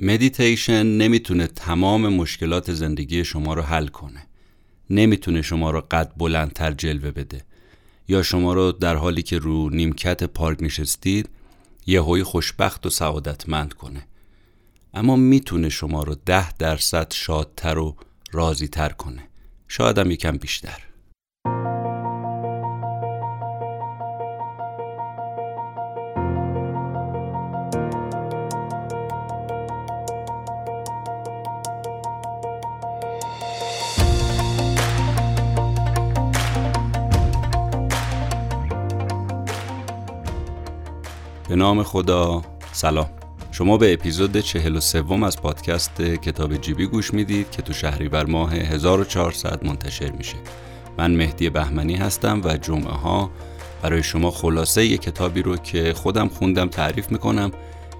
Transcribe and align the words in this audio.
مدیتیشن 0.00 0.86
نمی‌تونه 0.86 1.46
تمام 1.46 2.08
مشکلات 2.08 2.72
زندگی 2.72 3.24
شما 3.24 3.54
رو 3.54 3.62
حل 3.62 3.86
کنه. 3.86 4.26
نمی‌تونه 4.90 5.42
شما 5.42 5.70
رو 5.70 5.80
قد 5.90 6.12
بلندتر 6.16 6.72
جلوه 6.72 7.10
بده. 7.10 7.44
یا 8.08 8.22
شما 8.22 8.54
رو 8.54 8.72
در 8.72 8.96
حالی 8.96 9.22
که 9.22 9.38
رو 9.38 9.70
نیمکت 9.70 10.24
پارک 10.24 10.62
نشستید 10.62 11.28
هوی 11.88 12.22
خوشبخت 12.22 12.86
و 12.86 12.90
سعادتمند 12.90 13.72
کنه. 13.72 14.06
اما 14.94 15.16
می‌تونه 15.16 15.68
شما 15.68 16.02
رو 16.02 16.14
ده 16.26 16.52
درصد 16.52 17.12
شادتر 17.12 17.78
و 17.78 17.96
راضی 18.32 18.68
تر 18.68 18.88
کنه. 18.88 19.22
شاید 19.68 19.98
هم 19.98 20.10
یکم 20.10 20.36
بیشتر. 20.36 20.82
نام 41.56 41.82
خدا 41.82 42.42
سلام. 42.72 43.08
شما 43.52 43.76
به 43.76 43.92
اپیزود 43.92 44.40
43 44.40 45.04
از 45.24 45.40
پادکست 45.42 46.00
کتاب 46.00 46.56
جیبی 46.56 46.86
گوش 46.86 47.14
می‌دید 47.14 47.50
که 47.50 47.62
تو 47.62 47.72
شهریور 47.72 48.26
ماه 48.26 48.54
1400 48.54 49.66
منتشر 49.66 50.10
میشه. 50.10 50.36
من 50.98 51.10
مهدی 51.10 51.50
بهمنی 51.50 51.96
هستم 51.96 52.40
و 52.44 52.56
جمعه 52.56 52.92
ها 52.92 53.30
برای 53.82 54.02
شما 54.02 54.30
خلاصه 54.30 54.86
یه 54.86 54.98
کتابی 54.98 55.42
رو 55.42 55.56
که 55.56 55.92
خودم 55.92 56.28
خوندم 56.28 56.68
تعریف 56.68 57.10
می‌کنم 57.12 57.50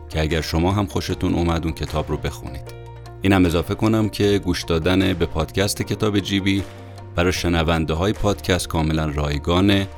که 0.09 0.20
اگر 0.20 0.41
شما 0.41 0.73
هم 0.73 0.86
خوشتون 0.86 1.34
اومد 1.34 1.64
اون 1.64 1.75
کتاب 1.75 2.09
رو 2.09 2.16
بخونید. 2.16 2.75
اینم 3.23 3.47
اضافه 3.47 3.75
کنم 3.75 4.09
که 4.09 4.38
گوش 4.38 4.62
دادن 4.62 5.12
به 5.12 5.27
پادکست 5.27 5.83
کتاب 5.83 6.20
جیبی 6.20 6.62
برای 7.14 7.33
شنونده 7.33 7.95
های 7.95 8.12
پادکست 8.12 8.69
کاملا 8.69 9.05
رایگانه. 9.05 9.89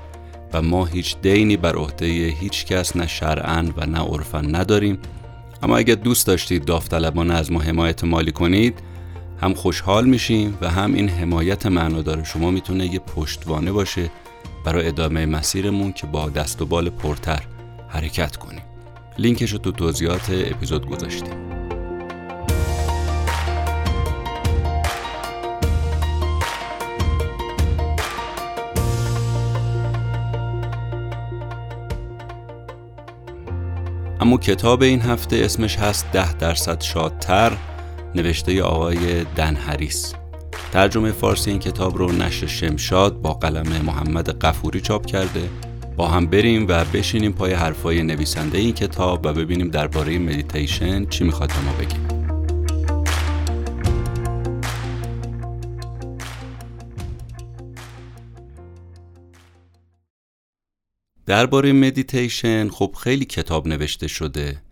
و 0.52 0.62
ما 0.62 0.84
هیچ 0.84 1.16
دینی 1.22 1.56
بر 1.56 1.77
عهده 1.77 2.06
هیچ 2.06 2.66
کس 2.66 2.96
نه 2.96 3.06
شرعا 3.06 3.68
و 3.77 3.86
نه 3.86 3.98
عرفا 3.98 4.41
نداریم. 4.41 4.98
اما 5.62 5.77
اگر 5.77 5.94
دوست 5.94 6.27
داشتید 6.27 6.64
داوطلبانه 6.64 7.34
از 7.34 7.52
ما 7.52 7.60
حمایت 7.60 8.04
مالی 8.04 8.32
کنید 8.32 8.78
هم 9.42 9.54
خوشحال 9.54 10.06
میشیم 10.06 10.58
و 10.60 10.70
هم 10.70 10.94
این 10.94 11.08
حمایت 11.08 11.66
معنادار 11.66 12.24
شما 12.24 12.50
می‌تونه 12.50 12.94
یه 12.94 12.98
پشتوانه 12.98 13.72
باشه 13.72 14.10
برای 14.64 14.88
ادامه 14.88 15.26
مسیرمون 15.26 15.92
که 15.92 16.06
با 16.06 16.28
دست 16.28 16.62
و 16.62 16.66
بال 16.66 16.91
پرتر 16.91 17.42
حرکت 17.88 18.36
کنیم. 18.36 18.62
لینکش 19.19 19.52
رو 19.52 19.58
تو 19.58 19.72
توضیحات 19.72 20.30
اپیزود 20.30 20.86
گذاشتیم. 20.86 21.47
اما 34.20 34.36
کتاب 34.36 34.83
این 34.83 35.00
هفته 35.00 35.36
اسمش 35.36 35.77
هست 35.77 36.12
ده 36.12 36.33
درصد 36.33 36.80
شادتر 36.80 37.52
نوشته 38.14 38.62
آقای 38.62 39.25
دن 39.25 39.56
هریس 39.56 40.14
ترجمه 40.72 41.12
فارسی 41.12 41.50
این 41.50 41.58
کتاب 41.58 41.98
رو 41.98 42.12
نشر 42.12 42.47
شمشاد 42.47 43.22
با 43.22 43.33
قلم 43.33 43.83
محمد 43.86 44.38
قفوری 44.38 44.80
چاپ 44.80 45.06
کرده. 45.06 45.48
با 45.97 46.08
هم 46.08 46.27
بریم 46.27 46.66
و 46.69 46.84
بشینیم 46.84 47.33
پای 47.33 47.52
حرفای 47.52 48.02
نویسنده 48.02 48.58
این 48.58 48.75
کتاب 48.75 49.27
و 49.27 49.33
ببینیم 49.33 49.69
درباره 49.70 50.19
مدیتیشن 50.19 51.06
چی 51.06 51.25
می‌خواد 51.25 51.53
ما 51.66 51.72
بگیم 51.72 52.17
درباره 61.28 61.72
مدیتیشن 61.72 62.69
خب 62.69 62.94
خیلی 63.03 63.25
کتاب 63.25 63.69
نوشته 63.69 64.09
شده 64.09 64.62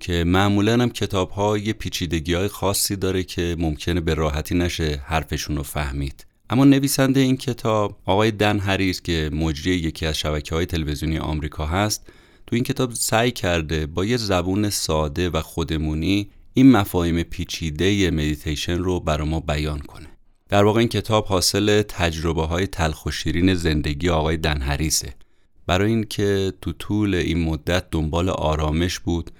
که 0.00 0.24
معمولا 0.24 0.72
هم 0.72 0.90
کتاب 0.90 1.30
ها 1.30 1.58
یه 1.58 1.72
پیچیدگی 1.72 2.34
های 2.34 2.48
خاصی 2.48 2.96
داره 2.96 3.22
که 3.22 3.56
ممکنه 3.58 4.00
به 4.00 4.14
راحتی 4.14 4.54
نشه 4.54 5.02
حرفشون 5.04 5.56
رو 5.56 5.62
فهمید. 5.62 6.26
اما 6.50 6.64
نویسنده 6.64 7.20
این 7.20 7.36
کتاب 7.36 7.98
آقای 8.04 8.30
دن 8.30 8.58
هریس 8.58 9.02
که 9.02 9.30
مجری 9.32 9.74
یکی 9.74 10.06
از 10.06 10.18
شبکه 10.18 10.54
های 10.54 10.66
تلویزیونی 10.66 11.18
آمریکا 11.18 11.66
هست 11.66 12.06
تو 12.46 12.56
این 12.56 12.64
کتاب 12.64 12.92
سعی 12.92 13.30
کرده 13.30 13.86
با 13.86 14.04
یه 14.04 14.16
زبون 14.16 14.70
ساده 14.70 15.30
و 15.30 15.40
خودمونی 15.40 16.30
این 16.54 16.70
مفاهیم 16.70 17.22
پیچیده 17.22 18.10
مدیتیشن 18.10 18.78
رو 18.78 19.00
برای 19.00 19.28
ما 19.28 19.40
بیان 19.40 19.78
کنه. 19.78 20.06
در 20.48 20.64
واقع 20.64 20.78
این 20.78 20.88
کتاب 20.88 21.26
حاصل 21.26 21.82
تجربه 21.82 22.46
های 22.46 22.66
تلخ 22.66 23.06
و 23.06 23.10
شیرین 23.10 23.54
زندگی 23.54 24.08
آقای 24.08 24.36
دن 24.36 24.60
هریسه 24.62 25.14
برای 25.66 25.90
اینکه 25.90 26.52
تو 26.60 26.72
طول 26.72 27.14
این 27.14 27.44
مدت 27.44 27.90
دنبال 27.90 28.28
آرامش 28.28 28.98
بود 28.98 29.30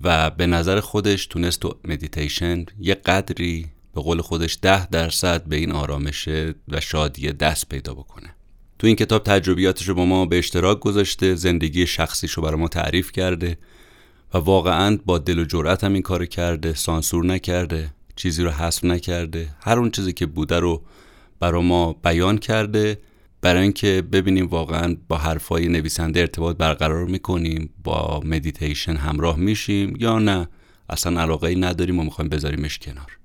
و 0.00 0.30
به 0.30 0.46
نظر 0.46 0.80
خودش 0.80 1.26
تونست 1.26 1.60
تو 1.60 1.78
مدیتیشن 1.84 2.66
یه 2.80 2.94
قدری 2.94 3.66
به 3.94 4.00
قول 4.00 4.20
خودش 4.20 4.58
ده 4.62 4.86
درصد 4.86 5.44
به 5.44 5.56
این 5.56 5.72
آرامش 5.72 6.28
و 6.68 6.80
شادی 6.80 7.32
دست 7.32 7.68
پیدا 7.68 7.94
بکنه. 7.94 8.34
تو 8.78 8.86
این 8.86 8.96
کتاب 8.96 9.22
تجربیاتش 9.22 9.88
رو 9.88 9.94
با 9.94 10.04
ما 10.04 10.26
به 10.26 10.38
اشتراک 10.38 10.80
گذاشته 10.80 11.34
زندگی 11.34 11.86
شخصیش 11.86 12.32
رو 12.32 12.42
برای 12.42 12.60
ما 12.60 12.68
تعریف 12.68 13.12
کرده 13.12 13.58
و 14.34 14.38
واقعا 14.38 14.98
با 15.06 15.18
دل 15.18 15.38
و 15.38 15.44
جرأت 15.44 15.84
هم 15.84 15.92
این 15.92 16.02
کار 16.02 16.26
کرده 16.26 16.74
سانسور 16.74 17.24
نکرده 17.24 17.90
چیزی 18.16 18.42
رو 18.42 18.50
حذف 18.50 18.84
نکرده 18.84 19.48
هر 19.60 19.78
اون 19.78 19.90
چیزی 19.90 20.12
که 20.12 20.26
بوده 20.26 20.58
رو 20.58 20.82
برای 21.40 21.62
ما 21.62 21.92
بیان 21.92 22.38
کرده 22.38 22.98
برای 23.42 23.62
اینکه 23.62 24.02
ببینیم 24.12 24.46
واقعا 24.46 24.96
با 25.08 25.16
حرفای 25.16 25.68
نویسنده 25.68 26.20
ارتباط 26.20 26.56
برقرار 26.56 27.04
می‌کنیم 27.04 27.70
با 27.84 28.20
مدیتیشن 28.24 28.96
همراه 28.96 29.38
میشیم 29.38 29.96
یا 29.98 30.18
نه 30.18 30.48
اصلا 30.88 31.20
علاقه 31.20 31.48
ای 31.48 31.56
نداریم 31.56 31.98
و 31.98 32.04
می‌خوایم 32.04 32.28
بذاریمش 32.28 32.78
کنار. 32.78 33.18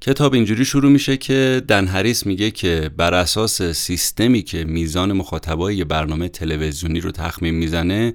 کتاب 0.00 0.34
اینجوری 0.34 0.64
شروع 0.64 0.92
میشه 0.92 1.16
که 1.16 1.62
دن 1.68 1.86
هریس 1.86 2.26
میگه 2.26 2.50
که 2.50 2.90
بر 2.96 3.14
اساس 3.14 3.62
سیستمی 3.62 4.42
که 4.42 4.64
میزان 4.64 5.12
مخاطبای 5.12 5.84
برنامه 5.84 6.28
تلویزیونی 6.28 7.00
رو 7.00 7.10
تخمین 7.10 7.54
می‌زنه 7.54 8.14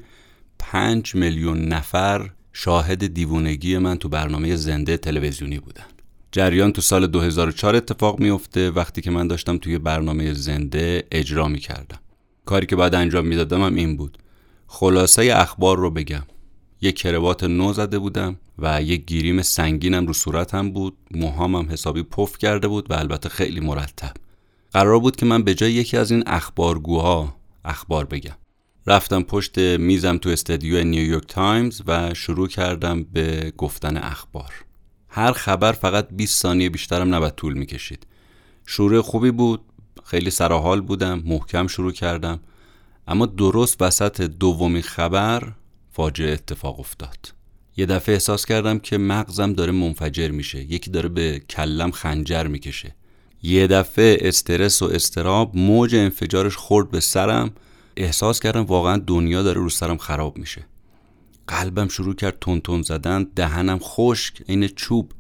پنج 0.59 1.15
میلیون 1.15 1.65
نفر 1.65 2.29
شاهد 2.53 3.13
دیوونگی 3.13 3.77
من 3.77 3.97
تو 3.97 4.09
برنامه 4.09 4.55
زنده 4.55 4.97
تلویزیونی 4.97 5.59
بودن. 5.59 5.96
جریان 6.37 6.71
تو 6.71 6.81
سال 6.81 7.07
2004 7.07 7.75
اتفاق 7.75 8.19
میفته 8.19 8.71
وقتی 8.71 9.01
که 9.01 9.11
من 9.11 9.27
داشتم 9.27 9.57
توی 9.57 9.77
برنامه 9.77 10.33
زنده 10.33 11.07
اجرا 11.11 11.47
می‌کردم. 11.47 11.99
کاری 12.45 12.65
که 12.65 12.75
بعد 12.75 12.95
انجام 12.95 13.27
می‌دادم 13.27 13.61
هم 13.61 13.75
این 13.75 13.97
بود. 13.97 14.17
خلاصه 14.67 15.33
اخبار 15.35 15.77
رو 15.77 15.91
بگم. 15.91 16.23
یه 16.81 16.91
کروات 16.91 17.43
نو 17.43 17.73
زده 17.73 17.99
بودم 17.99 18.39
و 18.59 18.81
یه 18.81 18.95
گریم 18.95 19.41
سنگینم 19.41 20.07
رو 20.07 20.13
صورتم 20.13 20.71
بود. 20.71 20.97
موهامم 21.11 21.69
حسابی 21.69 22.03
پف 22.03 22.37
کرده 22.37 22.67
بود 22.67 22.91
و 22.91 22.93
البته 22.93 23.29
خیلی 23.29 23.59
مرتب. 23.59 24.13
قرار 24.73 24.99
بود 24.99 25.15
که 25.15 25.25
من 25.25 25.43
به 25.43 25.53
جای 25.53 25.71
یکی 25.73 25.97
از 25.97 26.11
این 26.11 26.23
اخبارگوها 26.27 27.35
اخبار 27.65 28.05
بگم. 28.05 28.35
رفتم 28.87 29.21
پشت 29.21 29.59
میزم 29.59 30.17
تو 30.17 30.29
استدیو 30.29 30.83
نیویورک 30.83 31.27
تایمز 31.27 31.81
و 31.87 32.13
شروع 32.13 32.47
کردم 32.47 33.03
به 33.03 33.53
گفتن 33.57 33.97
اخبار. 33.97 34.66
هر 35.17 35.31
خبر 35.31 35.71
فقط 35.71 36.07
20 36.11 36.41
ثانیه 36.41 36.69
بیشترم 36.69 37.15
نباید 37.15 37.35
طول 37.35 37.53
می‌کشید. 37.53 38.07
شروع 38.65 39.01
خوبی 39.01 39.31
بود 39.31 39.61
خیلی 40.03 40.29
سراحال 40.29 40.81
بودم 40.81 41.23
محکم 41.25 41.67
شروع 41.67 41.91
کردم 41.91 42.39
اما 43.07 43.25
درست 43.25 43.81
وسط 43.81 44.21
دومین 44.21 44.81
خبر 44.81 45.51
فاجعه 45.91 46.33
اتفاق 46.33 46.79
افتاد. 46.79 47.33
یه 47.77 47.85
دفعه 47.85 48.13
احساس 48.13 48.45
کردم 48.45 48.79
که 48.79 48.97
مغزم 48.97 49.53
داره 49.53 49.71
منفجر 49.71 50.31
میشه 50.31 50.63
یکی 50.63 50.91
داره 50.91 51.09
به 51.09 51.39
کلم 51.49 51.91
خنجر 51.91 52.47
می‌کشه. 52.47 52.95
یه 53.43 53.67
دفعه 53.67 54.17
استرس 54.21 54.81
و 54.81 54.85
استراب 54.85 55.55
موج 55.55 55.95
انفجارش 55.95 56.55
خورد 56.55 56.91
به 56.91 56.99
سرم 56.99 57.51
احساس 57.97 58.39
کردم 58.39 58.63
واقعا 58.63 58.97
دنیا 58.97 59.43
داره 59.43 59.61
رو 59.61 59.69
سرم 59.69 59.97
خراب 59.97 60.37
میشه. 60.37 60.65
قلبم 61.47 61.87
شروع 61.87 62.15
کرد 62.15 62.37
تون 62.41 62.61
تون 62.61 62.81
زدن 62.81 63.27
دهنم 63.35 63.79
خشک 63.81 64.41
عین 64.49 64.67
چوب. 64.67 65.11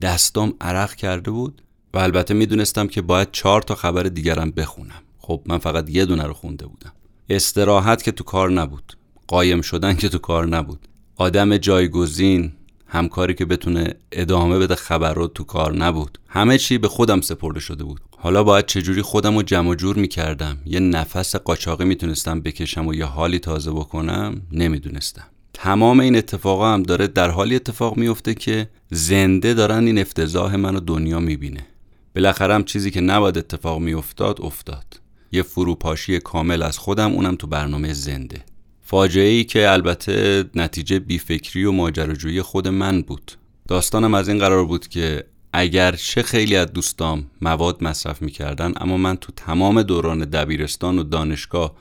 دستام 0.00 0.54
عرق 0.60 0.94
کرده 0.94 1.30
بود 1.30 1.62
و 1.94 1.98
البته 1.98 2.34
می‌دونستم 2.34 2.86
که 2.86 3.02
باید 3.02 3.28
چهار 3.32 3.62
تا 3.62 3.74
خبر 3.74 4.02
دیگرم 4.02 4.50
بخونم. 4.50 5.02
خب 5.18 5.42
من 5.46 5.58
فقط 5.58 5.90
یه 5.90 6.04
دونه 6.04 6.22
رو 6.22 6.34
خونده 6.34 6.66
بودم. 6.66 6.92
استراحت 7.28 8.02
که 8.02 8.12
تو 8.12 8.24
کار 8.24 8.50
نبود. 8.50 8.96
قایم 9.26 9.60
شدن 9.60 9.94
که 9.94 10.08
تو 10.08 10.18
کار 10.18 10.46
نبود. 10.46 10.88
آدم 11.16 11.56
جایگزین 11.56 12.52
همکاری 12.86 13.34
که 13.34 13.44
بتونه 13.44 13.94
ادامه 14.12 14.58
بده 14.58 14.74
خبر 14.74 15.14
رو 15.14 15.26
تو 15.26 15.44
کار 15.44 15.76
نبود. 15.76 16.18
همه 16.28 16.58
چی 16.58 16.78
به 16.78 16.88
خودم 16.88 17.20
سپرده 17.20 17.60
شده 17.60 17.84
بود. 17.84 18.00
حالا 18.18 18.44
باید 18.44 18.66
چجوری 18.66 19.02
خودم 19.02 19.36
رو 19.36 19.42
جمع 19.42 19.74
جور 19.74 19.96
می‌کردم؟ 19.96 20.58
یه 20.66 20.80
نفس 20.80 21.36
قاچاقی 21.36 21.84
می‌تونستم 21.84 22.40
بکشم 22.40 22.86
و 22.86 22.94
یه 22.94 23.04
حالی 23.04 23.38
تازه 23.38 23.70
بکنم؟ 23.70 24.42
نمی‌دونستم. 24.52 25.26
تمام 25.62 26.00
این 26.00 26.16
اتفاقا 26.16 26.74
هم 26.74 26.82
داره 26.82 27.06
در 27.06 27.30
حالی 27.30 27.56
اتفاق 27.56 27.96
میفته 27.96 28.34
که 28.34 28.68
زنده 28.90 29.54
دارن 29.54 29.86
این 29.86 29.98
افتضاح 29.98 30.56
منو 30.56 30.80
دنیا 30.80 31.20
می‌بینه. 31.20 31.66
بالاخره 32.14 32.54
هم 32.54 32.64
چیزی 32.64 32.90
که 32.90 33.00
نباید 33.00 33.38
اتفاق 33.38 33.80
میافتاد 33.80 34.40
افتاد. 34.42 35.00
یه 35.32 35.42
فروپاشی 35.42 36.20
کامل 36.20 36.62
از 36.62 36.78
خودم 36.78 37.12
اونم 37.12 37.36
تو 37.36 37.46
برنامه 37.46 37.92
زنده. 37.92 38.44
فاجعه 38.80 39.28
ای 39.28 39.44
که 39.44 39.70
البته 39.70 40.44
نتیجه 40.54 40.98
بیفکری 40.98 41.64
و 41.64 41.72
ماجراجویی 41.72 42.42
خود 42.42 42.68
من 42.68 43.02
بود. 43.02 43.32
داستانم 43.68 44.14
از 44.14 44.28
این 44.28 44.38
قرار 44.38 44.64
بود 44.64 44.88
که 44.88 45.24
اگر 45.52 45.92
چه 45.92 46.22
خیلی 46.22 46.56
از 46.56 46.72
دوستام 46.72 47.26
مواد 47.42 47.84
مصرف 47.84 48.22
می‌کردن 48.22 48.72
اما 48.76 48.96
من 48.96 49.16
تو 49.16 49.32
تمام 49.36 49.82
دوران 49.82 50.18
دبیرستان 50.18 50.98
و 50.98 51.02
دانشگاه 51.02 51.74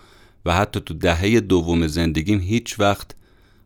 و 0.45 0.53
حتی 0.55 0.79
تو 0.79 0.93
دهه 0.93 1.39
دوم 1.39 1.87
زندگیم 1.87 2.39
هیچ 2.39 2.79
وقت 2.79 3.15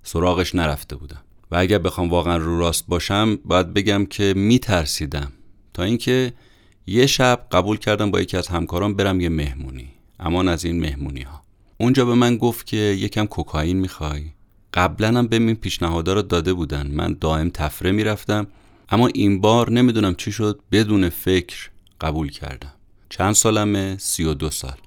سراغش 0.06 0.56
نرفته 0.56 0.96
بودم. 0.96 1.22
و 1.52 1.56
اگر 1.56 1.78
بخوام 1.78 2.10
واقعا 2.10 2.38
رو 2.38 2.60
راست 2.60 2.88
باشم 2.88 3.36
باید 3.36 3.74
بگم 3.74 4.06
که 4.06 4.34
میترسیدم. 4.38 5.31
تا 5.74 5.84
اینکه 5.84 6.34
یه 6.88 7.06
شب 7.06 7.48
قبول 7.52 7.78
کردم 7.78 8.12
با 8.12 8.22
یکی 8.22 8.38
از 8.38 8.48
همکاران 8.48 8.96
برم 8.96 9.22
یه 9.22 9.30
مهمونی. 9.30 9.88
امان 10.19 10.48
از 10.48 10.66
این 10.66 10.80
مهمونی 10.80 11.22
ها 11.22 11.42
اونجا 11.78 12.06
به 12.06 12.13
من 12.13 12.38
گفت 12.38 12.66
که 12.66 12.78
یکم 12.78 13.25
کوکائین 13.25 13.78
می‌خوای. 13.78 14.24
قبلا 14.74 15.07
هم 15.07 15.28
ببین 15.28 15.56
پیشنهادا 15.56 16.13
رو 16.13 16.22
داده 16.22 16.54
بودن. 16.54 16.88
من 16.88 17.18
دائم 17.22 17.50
تفره 17.50 17.92
می‌رفتم. 17.92 18.48
اما 18.90 19.08
این 19.08 19.42
بار 19.42 19.72
نمی‌دونم 19.72 20.16
چی 20.16 20.31
شد 20.31 20.60
بدون 20.72 21.10
فکر 21.10 21.69
قبول 22.01 22.30
کردم. 22.30 22.74
چند 23.10 23.34
سالمه؟ 23.34 23.98
سی 24.00 24.24
و 24.24 24.34
دو 24.34 24.50
سال. 24.50 24.78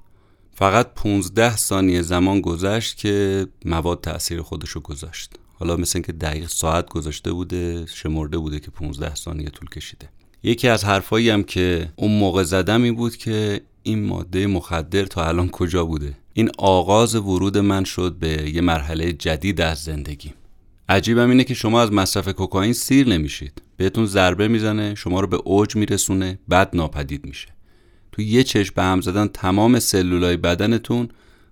فقط 0.59 0.93
15 0.93 1.55
ثانیه 1.57 2.01
زمان 2.01 2.41
گذشت 2.41 2.97
که 2.97 3.47
مواد 3.65 4.01
تاثیر 4.01 4.41
خودشو 4.41 4.79
گذاشت. 4.79 5.33
حالا 5.53 5.77
مثل 5.77 5.91
اینکه 5.95 6.11
دقیق 6.11 6.47
ساعت 6.47 6.89
گذاشته 6.89 7.31
بوده 7.31 7.85
شمرده 7.85 8.37
بوده 8.37 8.59
که 8.59 8.71
15 8.71 9.15
ثانیه 9.15 9.49
طول 9.49 9.69
کشیده. 9.69 10.09
یکی 10.43 10.67
از 10.67 10.85
حرفایی 10.85 11.29
هم 11.29 11.43
که 11.43 11.89
اون 11.95 12.11
موقع 12.11 12.43
زدم 12.43 12.83
این 12.83 12.95
بود 12.95 13.17
که 13.17 13.61
این 13.83 14.03
ماده 14.05 14.47
مخدر 14.47 15.05
تا 15.05 15.27
الان 15.27 15.49
کجا 15.49 15.85
بوده؟ 15.85 16.17
این 16.33 16.49
آغاز 16.57 17.15
ورود 17.15 17.57
من 17.57 17.83
شد 17.83 18.15
به 18.19 18.51
یه 18.53 18.61
مرحله 18.61 19.13
جدید 19.13 19.61
از 19.61 19.83
زندگی. 19.83 20.33
عجیبم 20.89 21.29
اینه 21.29 21.43
که 21.43 21.53
شما 21.53 21.81
از 21.81 21.91
مصرف 21.91 22.27
کوکائین 22.27 22.73
سیر 22.73 23.07
نمیشید. 23.07 23.61
بهتون 23.77 24.05
ضربه 24.05 24.47
می‌زنه 24.47 24.95
شما 24.95 25.19
رو 25.19 25.27
به 25.27 25.37
اوج 25.37 25.75
میرسونه 25.75 26.39
بعد 26.47 26.69
ناپدید 26.73 27.25
میشه. 27.25 27.58
تو 28.19 28.23
یه 28.23 28.43
چشم 28.43 28.73
به 28.75 28.83
هم 28.83 29.01
زدن 29.01 29.27
تمام 29.27 29.79
سلولای 29.79 30.37
بدنتون 30.37 31.09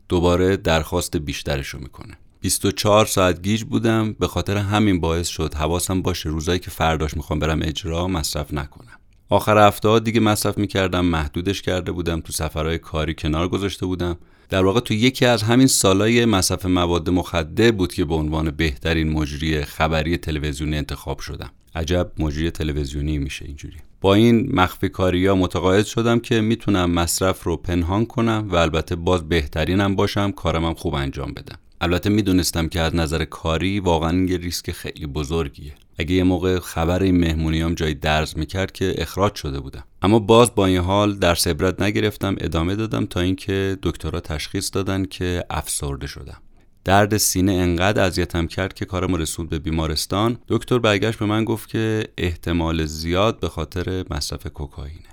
دوباره 0.09 0.57
درخواست 0.57 1.17
بیشترش 1.17 1.75
می‌کنه. 1.75 2.17
24 2.41 3.05
ساعت 3.05 3.41
گیج 3.41 3.63
بودم 3.63 4.13
به 4.13 4.27
خاطر 4.27 4.57
همین 4.57 4.99
باعث 4.99 5.27
شد 5.27 5.53
حواسم 5.53 6.01
باشه 6.01 6.29
روزایی 6.29 6.59
که 6.59 6.71
فرداش 6.71 7.17
می‌خوام 7.17 7.39
برم 7.39 7.59
اجرا 7.61 8.07
مصرف 8.07 8.53
نکنم. 8.53 8.97
آخر 9.29 9.67
هفته 9.67 9.99
دیگه 9.99 10.19
مصرف 10.19 10.57
می‌کردم 10.57 11.05
محدودش 11.05 11.61
کرده 11.61 11.91
بودم 11.91 12.21
تو 12.21 12.33
سفرهای 12.33 12.77
کاری 12.77 13.13
کنار 13.13 13.47
گذاشته 13.47 13.85
بودم. 13.85 14.17
در 14.49 14.65
واقع 14.65 14.79
تو 14.79 14.93
یکی 14.93 15.25
از 15.25 15.43
همین 15.43 15.67
سالای 15.67 16.25
مصرف 16.25 16.65
مواد 16.65 17.09
مخدر 17.09 17.71
بود 17.71 17.93
که 17.93 18.05
به 18.05 18.13
عنوان 18.13 18.51
بهترین 18.51 19.11
مجری 19.11 19.63
خبری 19.63 20.17
تلویزیونی 20.17 20.77
انتخاب 20.77 21.19
شدم. 21.19 21.49
عجب 21.75 22.11
مجری 22.19 22.51
تلویزیونی 22.51 23.17
میشه 23.17 23.45
اینجوری. 23.45 23.77
با 24.01 24.13
این 24.13 24.55
مخفی 24.55 24.89
کاری 24.89 25.27
ها 25.27 25.35
متقاعد 25.35 25.85
شدم 25.85 26.19
که 26.19 26.41
می‌تونم 26.41 26.91
مصرف 26.91 27.43
رو 27.43 27.57
پنهان 27.57 28.05
کنم 28.05 28.47
و 28.51 28.55
البته 28.55 28.95
باز 28.95 29.29
بهترینم 29.29 29.95
باشم 29.95 30.31
کارمم 30.31 30.73
خوب 30.73 30.95
انجام 30.95 31.31
بدم. 31.33 31.57
البته 31.81 32.09
می‌دونستم 32.09 32.67
که 32.67 32.79
از 32.81 32.95
نظر 32.95 33.25
کاری 33.25 33.79
واقعا 33.79 34.25
یه 34.25 34.37
ریسک 34.37 34.71
خیلی 34.71 35.05
بزرگیه. 35.05 35.73
اگه 35.97 36.15
یه 36.15 36.23
موقع 36.23 36.59
خبر 36.59 37.03
این 37.03 37.19
مهمونیام 37.19 37.73
جای 37.73 37.93
درز 37.93 38.37
می‌کرد 38.37 38.71
که 38.71 38.95
اخراج 38.97 39.35
شده 39.35 39.59
بودم. 39.59 39.83
اما 40.01 40.19
باز 40.19 40.55
با 40.55 40.65
این 40.65 40.77
حال 40.77 41.15
در 41.15 41.37
عبرت 41.45 41.81
نگرفتم 41.81 42.35
ادامه 42.39 42.75
دادم 42.75 43.05
تا 43.05 43.19
اینکه 43.19 43.77
دکترها 43.83 44.19
تشخیص 44.19 44.69
دادن 44.73 45.05
که 45.05 45.43
افسرده 45.49 46.07
شدم. 46.07 46.37
درد 46.87 47.17
سینه 47.17 47.51
انقدر 47.51 48.03
اذیتم 48.03 48.47
کرد 48.47 48.73
که 48.73 48.85
کارم 48.85 49.15
رسوند 49.15 49.49
به 49.49 49.59
بیمارستان. 49.59 50.37
دکتر 50.47 50.79
برگشت 50.79 51.19
به 51.19 51.25
من 51.25 51.45
گفت 51.45 51.69
که 51.69 52.07
احتمال 52.17 52.85
زیاد 52.85 53.39
به 53.39 53.49
خاطر 53.49 54.05
مصرف 54.09 54.47
کوکائینه. 54.47 55.09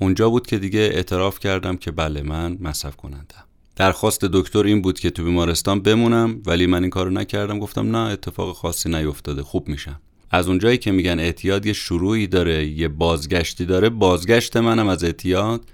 اونجا 0.00 0.30
بود 0.30 0.46
که 0.46 0.58
دیگه 0.58 0.80
اعتراف 0.80 1.38
کردم 1.38 1.76
که 1.76 1.90
بله 1.90 2.22
من 2.22 2.58
مصرف 2.60 2.96
کنندم. 2.96 3.44
درخواست 3.76 4.24
دکتر 4.24 4.62
این 4.62 4.82
بود 4.82 5.00
که 5.00 5.10
تو 5.10 5.24
بیمارستان 5.24 5.80
بمونم 5.80 6.42
ولی 6.46 6.66
من 6.66 6.82
این 6.82 6.90
کارو 6.90 7.10
نکردم. 7.10 7.58
گفتم 7.58 7.96
نه 7.96 8.12
اتفاق 8.12 8.56
خاصی 8.56 8.88
نیفتاده 8.88 9.42
خوب 9.42 9.68
میشم. 9.68 10.00
از 10.30 10.48
اونجایی 10.48 10.78
که 10.78 10.90
میگن 10.90 11.18
اعتیاد 11.18 11.66
یه 11.66 11.72
شروعی 11.72 12.26
داره 12.26 12.66
یه 12.66 12.88
بازگشتی 12.88 13.64
داره 13.64 13.88
بازگشت 13.88 14.56
منم 14.56 14.88
از 14.88 15.04
اعتیاد. 15.04 15.64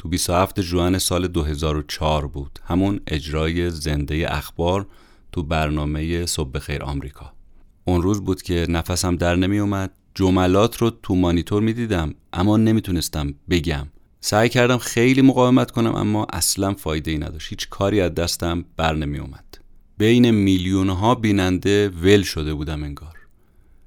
تو 0.00 0.08
27 0.08 0.60
جوان 0.60 0.98
سال 0.98 1.28
2004 1.28 2.26
بود. 2.26 2.58
همون 2.64 3.00
اجرای 3.06 3.70
زنده 3.70 4.26
اخبار 4.28 4.86
تو 5.32 5.42
برنامه 5.42 6.26
صبح 6.26 6.58
خیر 6.58 6.82
آمریکا. 6.82 7.32
اون 7.84 8.02
روز 8.02 8.20
بود 8.24 8.42
که 8.42 8.66
نفسم 8.68 9.16
در 9.16 9.36
نمی 9.36 9.58
اومد 9.58 9.92
جملات 10.14 10.76
رو 10.76 10.90
تو 10.90 11.14
مانیتور 11.14 11.62
می‌دیدم 11.62 12.14
اما 12.32 12.56
نمی‌تونستم 12.56 13.34
بگم. 13.50 13.88
سعی 14.20 14.48
کردم 14.48 14.78
خیلی 14.78 15.22
مقاومت 15.22 15.70
کنم 15.70 15.94
اما 15.94 16.26
اصلا 16.32 16.74
فایده 16.74 17.10
ای 17.10 17.18
نداشت. 17.18 17.48
هیچ 17.50 17.68
کاری 17.68 18.00
از 18.00 18.14
دستم 18.14 18.64
بر 18.76 18.94
نمی 18.94 19.18
اومد 19.18 19.58
بین 19.98 20.30
میلیون 20.30 20.88
ها 20.88 21.14
بیننده 21.14 21.88
ول 21.88 22.22
شده 22.22 22.54
بودم 22.54 22.84
انگار. 22.84 23.16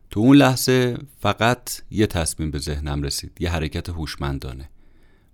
تو 0.09 0.19
اون 0.19 0.37
لحظه 0.37 0.97
فقط 1.19 1.81
یه 1.91 2.07
تصمیم 2.07 2.51
به 2.51 2.59
ذهنم 2.59 3.03
رسید 3.03 3.31
یه 3.39 3.49
حرکت 3.49 3.89
هوشمندانه. 3.89 4.69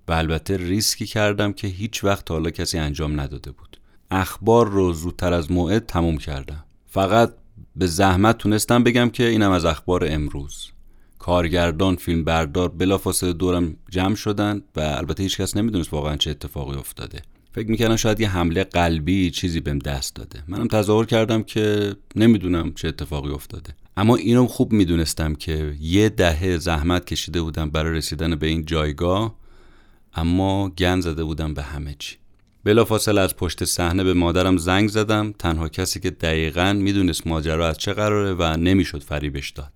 و 0.10 0.12
البته 0.12 0.58
ریسکی 0.58 1.06
کردم 1.06 1.54
که 1.54 1.68
هیچ 1.68 2.04
وقت 2.04 2.32
حالا 2.32 2.50
کسی 2.50 2.78
انجام 2.78 3.20
نداده 3.22 3.52
بود. 3.52 3.80
اخبار 4.12 4.70
رو 4.70 4.94
زودتر 4.94 5.34
از 5.34 5.52
موعد 5.52 5.86
تموم 5.86 6.18
کردم. 6.18 6.64
فقط 6.88 7.34
به 7.76 7.88
زحمت 7.88 8.38
تونستم 8.38 8.84
بگم 8.84 9.10
که 9.10 9.24
اینم 9.24 9.52
از 9.52 9.66
اخبار 9.66 10.08
امروز. 10.08 10.72
کارگردان 11.20 11.96
فیلم 11.96 12.24
بردار 12.24 12.70
بلافاصله 12.70 13.34
دورم 13.34 13.76
جمع 13.90 14.16
شدن 14.16 14.62
و 14.76 14.80
البته 14.80 15.24
هیچ 15.24 15.42
کس 15.42 15.58
نمی‌دونست 15.58 15.94
واقعا 15.94 16.18
چه 16.18 16.32
اتفاقی 16.32 16.78
افتاده. 16.78 17.22
فکر 17.52 17.70
می‌کردم 17.72 17.96
شاید 17.96 18.20
یه 18.20 18.30
حمله 18.30 18.64
قلبی 18.64 19.32
چیزی 19.32 19.60
بهم 19.60 19.80
دست 19.80 20.16
داده. 20.16 20.44
منم 20.48 20.68
تظاهر 20.68 21.06
کردم 21.06 21.44
که 21.44 21.96
نمی‌دونم 22.16 22.74
چه 22.74 22.88
اتفاقی 22.88 23.32
افتاده. 23.32 23.76
اما 23.98 24.16
اینو 24.16 24.48
خوب 24.48 24.74
می‌دونستم 24.74 25.36
که 25.36 25.76
یه 25.82 26.10
دهه 26.10 26.58
زحمت 26.58 27.06
کشیده 27.06 27.42
بودم 27.42 27.69
برای 27.69 27.98
رسیدن 27.98 28.36
به 28.36 28.48
این 28.48 28.66
جایگاه 28.66 29.36
اما 30.13 30.69
گن 30.69 30.99
زده 30.99 31.23
بودم 31.23 31.54
به 31.54 31.63
همه 31.63 31.95
چی. 31.99 32.16
بلافاصله 32.63 33.21
از 33.21 33.35
پشت 33.35 33.66
صحنه 33.66 34.04
به 34.04 34.13
مادرم 34.13 34.57
زنگ 34.57 34.89
زدم. 34.89 35.31
تنها 35.39 35.69
کسی 35.69 35.99
که 35.99 36.09
دقیقا 36.09 36.73
می‌دونست 36.73 37.28
ماجرا 37.28 37.68
از 37.68 37.78
چه 37.78 37.94
قراره 37.94 38.33
و 38.33 38.57
نمی‌شد 38.57 39.04
فریبش 39.04 39.49
داد. 39.49 39.71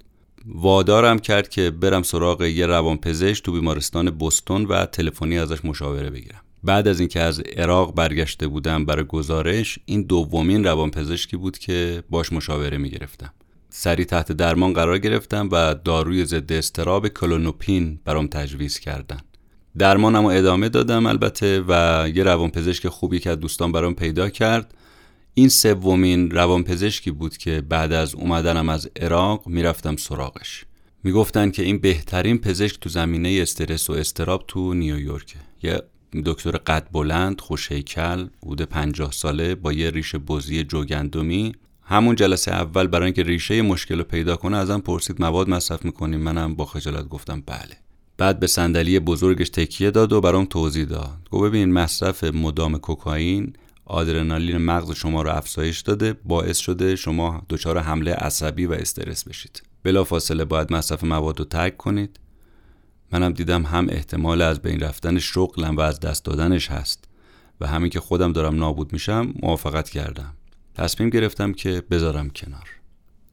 وادارم 0.46 1.20
کرد 1.20 1.50
که 1.50 1.72
برم 1.72 2.04
سراغ 2.04 2.42
یه 2.42 2.66
روانپزشک 2.66 3.44
تو 3.44 3.52
بیمارستان 3.52 4.18
بستون 4.18 4.66
و 4.66 4.86
تلفنی 4.86 5.40
ازش 5.40 5.66
مشاوره 5.66 6.10
بگیرم. 6.10 6.42
بعد 6.64 6.88
از 6.88 7.00
اینکه 7.00 7.20
از 7.20 7.40
عراق 7.40 7.96
برگشته 7.96 8.48
بودم 8.48 8.86
برای 8.86 9.06
گزارش 9.06 9.80
این 9.86 10.02
دومین 10.02 10.64
روانپزشکی 10.64 11.38
بود 11.38 11.58
که 11.58 12.04
باش 12.10 12.34
مشاوره 12.34 12.78
می‌گرفتم. 12.78 13.34
سری 13.70 14.06
تحت 14.06 14.32
درمان 14.32 14.74
قرار 14.74 14.98
گرفتم 14.98 15.50
و 15.52 15.76
داروی 15.76 16.26
ضد 16.26 16.52
استراب 16.52 17.08
کلونوپین 17.08 18.00
برام 18.06 18.28
تجویز 18.28 18.80
کردن. 18.80 19.20
درمانم 19.78 20.26
ادامه 20.26 20.70
دادم 20.70 21.06
البته 21.06 21.64
و 21.68 22.06
یه 22.16 22.24
روانپزشک 22.24 22.88
خوبی 22.88 23.20
که 23.20 23.36
دوستان 23.36 23.72
برام 23.72 23.96
پیدا 23.96 24.30
کرد. 24.30 24.74
این 25.34 25.50
سومین 25.50 26.32
روانپزشکی 26.32 27.12
بود 27.12 27.38
که 27.38 27.62
بعد 27.62 27.92
از 27.92 28.16
اومدنم 28.16 28.70
از 28.70 28.90
عراق 29.00 29.48
می‌رفتم 29.48 29.96
سراغش. 29.96 30.66
می‌گفتن 31.04 31.52
که 31.52 31.64
این 31.64 31.78
بهترین 31.78 32.38
پزشک 32.38 32.80
تو 32.80 32.90
زمینه 32.90 33.40
استرس 33.42 33.90
و 33.90 33.94
استراب 33.94 34.44
تو 34.48 34.74
نیویورکه 34.74 35.36
یه 35.64 35.82
دکتر 36.26 36.52
قد 36.52 36.88
بلند 36.92 37.42
خوشیکل 37.42 38.28
بود 38.42 38.62
پنجاه 38.62 39.12
ساله 39.12 39.56
با 39.56 39.74
یه 39.74 39.90
ریش 39.90 40.16
بزی 40.16 40.64
جوگندمی. 40.64 41.52
همون 41.84 42.16
جلسه 42.16 42.52
اول 42.52 42.88
برای 42.88 43.06
اینکه 43.06 43.24
ریشه 43.24 43.62
مشکل 43.62 43.98
رو 43.98 44.04
پیدا 44.04 44.36
کنه 44.36 44.58
ازم 44.58 44.80
پرسید 44.80 45.22
مواد 45.22 45.50
مصرف 45.50 45.86
می‌کنیم 45.86 46.20
منم 46.20 46.56
با 46.56 46.66
خجالت 46.66 47.08
گفتم 47.08 47.44
بله. 47.46 47.83
بعد 48.24 48.40
به 48.40 48.48
صندلی 48.48 49.00
بزرگش 49.00 49.50
تکیه 49.50 49.92
داد 49.92 50.14
و 50.14 50.22
برام 50.22 50.46
توضیح 50.46 50.86
داد. 50.86 51.30
گفت 51.32 51.44
ببین 51.44 51.74
مصرف 51.74 52.24
مدام 52.24 52.78
کوکائین 52.78 53.54
آدرنالین 53.86 54.58
مغز 54.58 54.92
شما 54.92 55.22
رو 55.22 55.30
افزایش 55.30 55.82
داده 55.82 56.14
باعث 56.14 56.58
شده 56.58 56.96
شما 56.96 57.42
دچار 57.50 57.78
حمله 57.78 58.14
عصبی 58.14 58.66
و 58.66 58.72
استرس 58.72 59.24
بشید. 59.24 59.64
بلافاصله 59.84 60.46
باید 60.46 60.74
مصرف 60.74 61.04
مواد 61.04 61.40
رو 61.40 61.46
ترک 61.46 61.78
کنید. 61.78 62.20
منم 63.12 63.34
دیدم 63.34 63.64
هم 63.64 63.88
احتمال 63.90 64.42
از 64.42 64.62
بین 64.62 64.80
رفتن 64.80 65.20
شغلم 65.20 65.78
و 65.78 65.82
از 65.82 66.00
دست 66.00 66.26
دادنش 66.26 66.72
هست 66.72 67.06
و 67.62 67.68
همین 67.68 67.90
که 67.90 68.00
خودم 68.00 68.34
دارم 68.34 68.56
نابود 68.56 68.94
میشم 68.94 69.34
موافقت 69.42 69.90
کردم. 69.90 70.34
تصمیم 70.76 71.10
گرفتم 71.10 71.54
که 71.54 71.84
بذارم 71.92 72.30
کنار. 72.30 72.83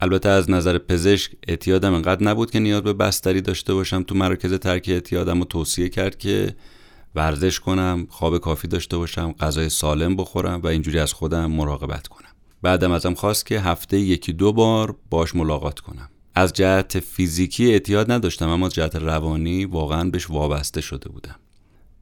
البته 0.01 0.29
از 0.29 0.51
نظر 0.51 0.79
پزشک 0.79 1.33
اعتیادم 1.49 1.95
انقدر 1.95 2.27
نبود 2.27 2.51
که 2.51 2.61
نیاز 2.61 2.83
به 2.83 2.93
بستری 2.93 3.41
داشته 3.41 3.75
باشم 3.75 4.03
تو 4.03 4.15
مراکز 4.15 4.55
ترک 4.55 4.89
اعتیادم 4.89 5.39
رو 5.39 5.45
توصیه 5.45 5.89
کرد 5.89 6.19
که 6.19 6.57
ورزش 7.15 7.61
کنم 7.61 8.07
خواب 8.11 8.39
کافی 8.39 8.69
داشته 8.69 8.97
باشم 8.97 9.33
غذای 9.33 9.69
سالم 9.69 10.17
بخورم 10.17 10.61
و 10.61 10.67
اینجوری 10.67 10.99
از 10.99 11.13
خودم 11.13 11.51
مراقبت 11.51 12.07
کنم. 12.07 12.29
بعدم 12.63 12.93
ازم 12.93 13.15
خواست 13.15 13.47
که 13.47 13.61
هفته 13.61 13.99
یکی 13.99 14.33
دو 14.33 14.53
بار 14.53 14.97
باش 15.11 15.35
ملاقات 15.35 15.81
کنم. 15.81 16.09
از 16.35 16.53
جهت 16.53 17.01
فیزیکی 17.01 17.73
اعتیاد 17.73 18.13
نداشتم 18.13 18.49
اما 18.49 18.69
جهت 18.69 18.97
روانی 18.97 19.65
واقعا 19.65 20.11
بهش 20.11 20.31
وابسته 20.31 20.81
شده 20.81 21.09
بودم. 21.09 21.37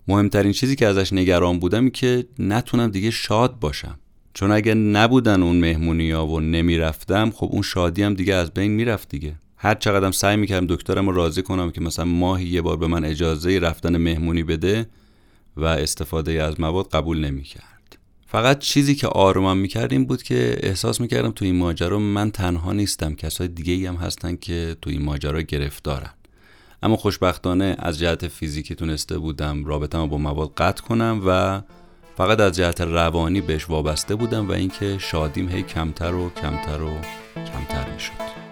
مهمترین 0.08 0.52
چیزی 0.52 0.76
که 0.76 0.86
ازش 0.86 1.12
نگران 1.12 1.58
بودم 1.58 1.90
که 1.90 2.26
نتونم 2.38 2.90
دیگه 2.90 3.10
شاد 3.10 3.58
باشم. 3.58 3.98
چون 4.34 4.52
اگه 4.52 4.74
نبودن 4.74 5.42
اون 5.42 5.56
مهمونی 5.56 6.10
ها 6.10 6.26
و 6.26 6.40
نمی‌رفتم 6.40 7.30
خب 7.30 7.48
اون 7.52 7.62
شادی 7.62 8.02
هم 8.02 8.14
دیگه 8.14 8.34
از 8.34 8.50
بین 8.50 8.70
می‌رفت 8.70 9.08
دیگه. 9.08 9.34
هر 9.56 9.74
چقدرم 9.74 10.10
سعی 10.10 10.36
می‌کردم 10.36 10.66
دکترم 10.66 11.08
رو 11.08 11.14
راضی 11.14 11.42
کنم 11.42 11.70
که 11.70 11.80
مثلا 11.80 12.04
ماهی 12.04 12.46
یه 12.48 12.62
بار 12.62 12.76
به 12.76 12.86
من 12.86 13.04
اجازه 13.04 13.58
رفتن 13.58 13.96
مهمونی 13.96 14.42
بده 14.42 14.86
و 15.56 15.64
استفاده 15.64 16.42
از 16.42 16.60
مواد 16.60 16.88
قبول 16.88 17.24
نمی‌کرد. 17.24 17.98
فقط 18.26 18.58
چیزی 18.58 18.94
که 18.94 19.06
آرومم 19.06 19.58
می‌کرد 19.58 19.92
این 19.92 20.04
بود 20.04 20.22
که 20.22 20.56
احساس 20.62 21.00
می‌کردم 21.00 21.30
تو 21.30 21.44
این 21.44 21.56
ماجرا 21.56 21.98
من 21.98 22.30
تنها 22.30 22.72
نیستم. 22.72 23.14
کسای 23.14 23.48
دیگه 23.48 23.72
ای 23.72 23.86
هم 23.86 23.96
هستن 23.96 24.36
که 24.36 24.76
تو 24.82 24.90
این 24.90 25.02
ماجرا 25.02 25.42
گرفتارن. 25.42 26.10
اما 26.82 26.96
خوشبختانه 26.96 27.76
از 27.78 27.98
جهت 27.98 28.28
فیزیکی 28.28 28.74
تونسته 28.74 29.18
بودم 29.18 29.64
رابطه 29.64 30.06
با 30.06 30.18
مواد 30.18 30.52
قطع 30.56 30.82
کنم 30.82 31.22
و 31.26 31.62
فقط 32.18 32.40
از 32.40 32.56
جهت 32.56 32.80
روانی 32.80 33.40
بهش 33.40 33.70
وابسته 33.70 34.14
بودم 34.14 34.48
و 34.48 34.52
اینکه 34.52 34.98
شادیم 34.98 35.48
هی 35.48 35.62
کمتر 35.62 36.14
و 36.14 36.30
کمتر 36.30 36.82
و 36.82 36.90
کمتر 37.36 37.92
می‌شد. 37.92 38.47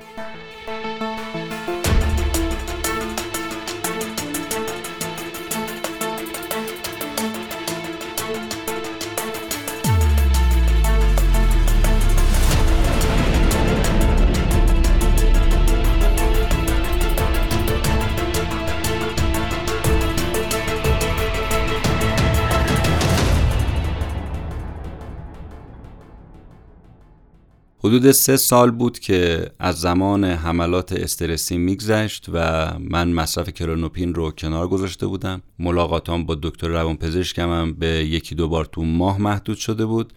حدود 27.87 28.11
سه 28.11 28.37
سال 28.37 28.71
بود 28.71 28.99
که 28.99 29.51
از 29.59 29.81
زمان 29.81 30.25
حملات 30.25 30.93
استرسی 30.93 31.59
میگذشت 31.59 32.27
و 32.33 32.71
من 32.79 33.09
مصرف 33.09 33.51
کرونوپین 33.51 34.15
رو 34.15 34.31
کنار 34.31 34.69
گذاشته 34.69 35.07
بودم. 35.07 35.43
ملاقاتام 35.59 36.27
با 36.27 36.35
دکتر 36.43 36.69
روانپزشکم 36.69 37.51
هم 37.51 37.73
به 37.73 37.87
یکی 37.87 38.35
دو 38.35 38.49
بار 38.49 38.65
تو 38.65 38.83
ماه 38.83 39.21
محدود 39.21 39.57
شده 39.57 39.87
بود. 39.87 40.13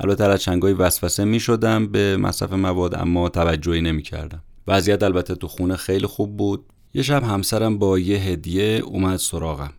البته 0.00 0.24
از 0.24 0.42
چنگای 0.42 0.72
وسوسه 0.72 1.24
می 1.24 1.40
شدم 1.40 1.86
به 1.86 2.16
مصرف 2.16 2.52
مواد 2.52 2.94
اما 2.94 3.28
توجهی 3.28 3.80
نمی 3.80 4.02
کردم 4.02 4.42
وضعیت 4.66 5.02
البته 5.02 5.34
تو 5.34 5.48
خونه 5.48 5.76
خیلی 5.76 6.06
خوب 6.06 6.36
بود. 6.36 6.64
یه 6.94 7.02
شب 7.02 7.22
همسرم 7.22 7.78
با 7.78 7.98
یه 7.98 8.18
هدیه 8.18 8.82
اومد 8.84 9.16
سراغم. 9.16 9.72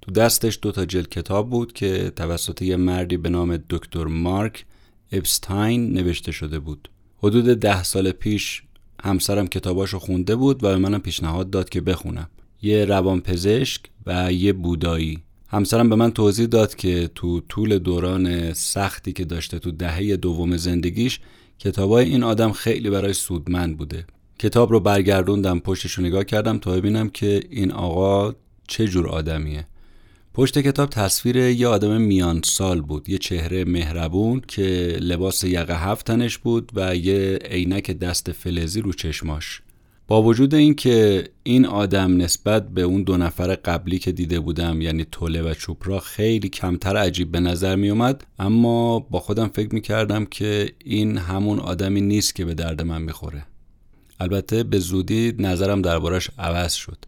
تو 0.00 0.10
دستش 0.10 0.58
دو 0.62 0.72
تا 0.72 0.84
جلد 0.84 1.08
کتاب 1.08 1.50
بود 1.50 1.72
که 1.72 2.12
توسط 2.16 2.62
یه 2.62 2.76
مردی 2.76 3.16
به 3.16 3.28
نام 3.28 3.58
دکتر 3.70 4.04
مارک 4.04 4.64
اپستاین 5.12 5.92
نوشته 5.92 6.32
شده 6.32 6.58
بود. 6.58 6.88
حدود 7.18 7.44
ده 7.44 7.82
سال 7.82 8.12
پیش 8.12 8.62
همسرم 9.02 9.46
کتاباشو 9.46 9.98
خونده 9.98 10.36
بود 10.36 10.64
و 10.64 10.68
به 10.68 10.76
منم 10.76 11.00
پیشنهاد 11.00 11.50
داد 11.50 11.68
که 11.68 11.80
بخونم. 11.80 12.28
یه 12.62 12.84
روانپزشک 12.84 13.80
و 14.06 14.32
یه 14.32 14.52
بودایی. 14.52 15.22
همسرم 15.48 15.88
به 15.88 15.96
من 15.96 16.10
توضیح 16.10 16.46
داد 16.46 16.74
که 16.74 17.10
تو 17.14 17.40
طول 17.40 17.78
دوران 17.78 18.52
سختی 18.52 19.12
که 19.12 19.24
داشته 19.24 19.58
تو 19.58 19.70
دهه 19.70 20.16
دوم 20.16 20.56
زندگیش 20.56 21.20
کتابای 21.58 22.04
این 22.04 22.22
آدم 22.22 22.52
خیلی 22.52 22.90
برای 22.90 23.12
سودمند 23.12 23.78
بوده. 23.78 24.06
کتاب 24.38 24.70
رو 24.72 24.80
برگردوندم 24.80 25.58
پشتش 25.58 25.98
نگاه 25.98 26.24
کردم 26.24 26.58
تا 26.58 26.76
ببینم 26.76 27.08
که 27.08 27.40
این 27.50 27.72
آقا 27.72 28.34
چه 28.68 28.88
جور 28.88 29.08
آدمیه. 29.08 29.66
پشت 30.38 30.58
کتاب 30.58 30.90
تصویر 30.90 31.36
یه 31.36 31.68
آدم 31.68 32.00
میان 32.00 32.40
سال 32.44 32.80
بود 32.80 33.08
یه 33.08 33.18
چهره 33.18 33.64
مهربون 33.64 34.42
که 34.48 34.96
لباس 35.00 35.44
یقه 35.44 35.74
هفتنش 35.74 36.38
بود 36.38 36.72
و 36.74 36.96
یه 36.96 37.38
عینک 37.44 37.90
دست 37.90 38.32
فلزی 38.32 38.80
رو 38.80 38.92
چشماش. 38.92 39.62
با 40.08 40.22
وجود 40.22 40.54
اینکه 40.54 41.24
این 41.42 41.66
آدم 41.66 42.16
نسبت 42.16 42.68
به 42.68 42.82
اون 42.82 43.02
دو 43.02 43.16
نفر 43.16 43.54
قبلی 43.54 43.98
که 43.98 44.12
دیده 44.12 44.40
بودم 44.40 44.80
یعنی 44.80 45.06
توله 45.12 45.42
و 45.42 45.54
چوپرا 45.54 46.00
خیلی 46.00 46.48
کمتر 46.48 46.96
عجیب 46.96 47.32
به 47.32 47.40
نظر 47.40 47.76
می 47.76 47.90
اومد 47.90 48.26
اما 48.38 48.98
با 48.98 49.20
خودم 49.20 49.48
فکر 49.48 49.74
می 49.74 49.80
کردم 49.80 50.24
که 50.24 50.72
این 50.84 51.16
همون 51.16 51.58
آدمی 51.58 52.00
نیست 52.00 52.34
که 52.34 52.44
به 52.44 52.54
درد 52.54 52.82
من 52.82 53.02
می‌خوره. 53.02 53.44
البته 54.20 54.62
به 54.62 54.78
زودی 54.78 55.34
نظرم 55.38 55.82
دربارش 55.82 56.30
عوض 56.38 56.72
شد. 56.74 56.98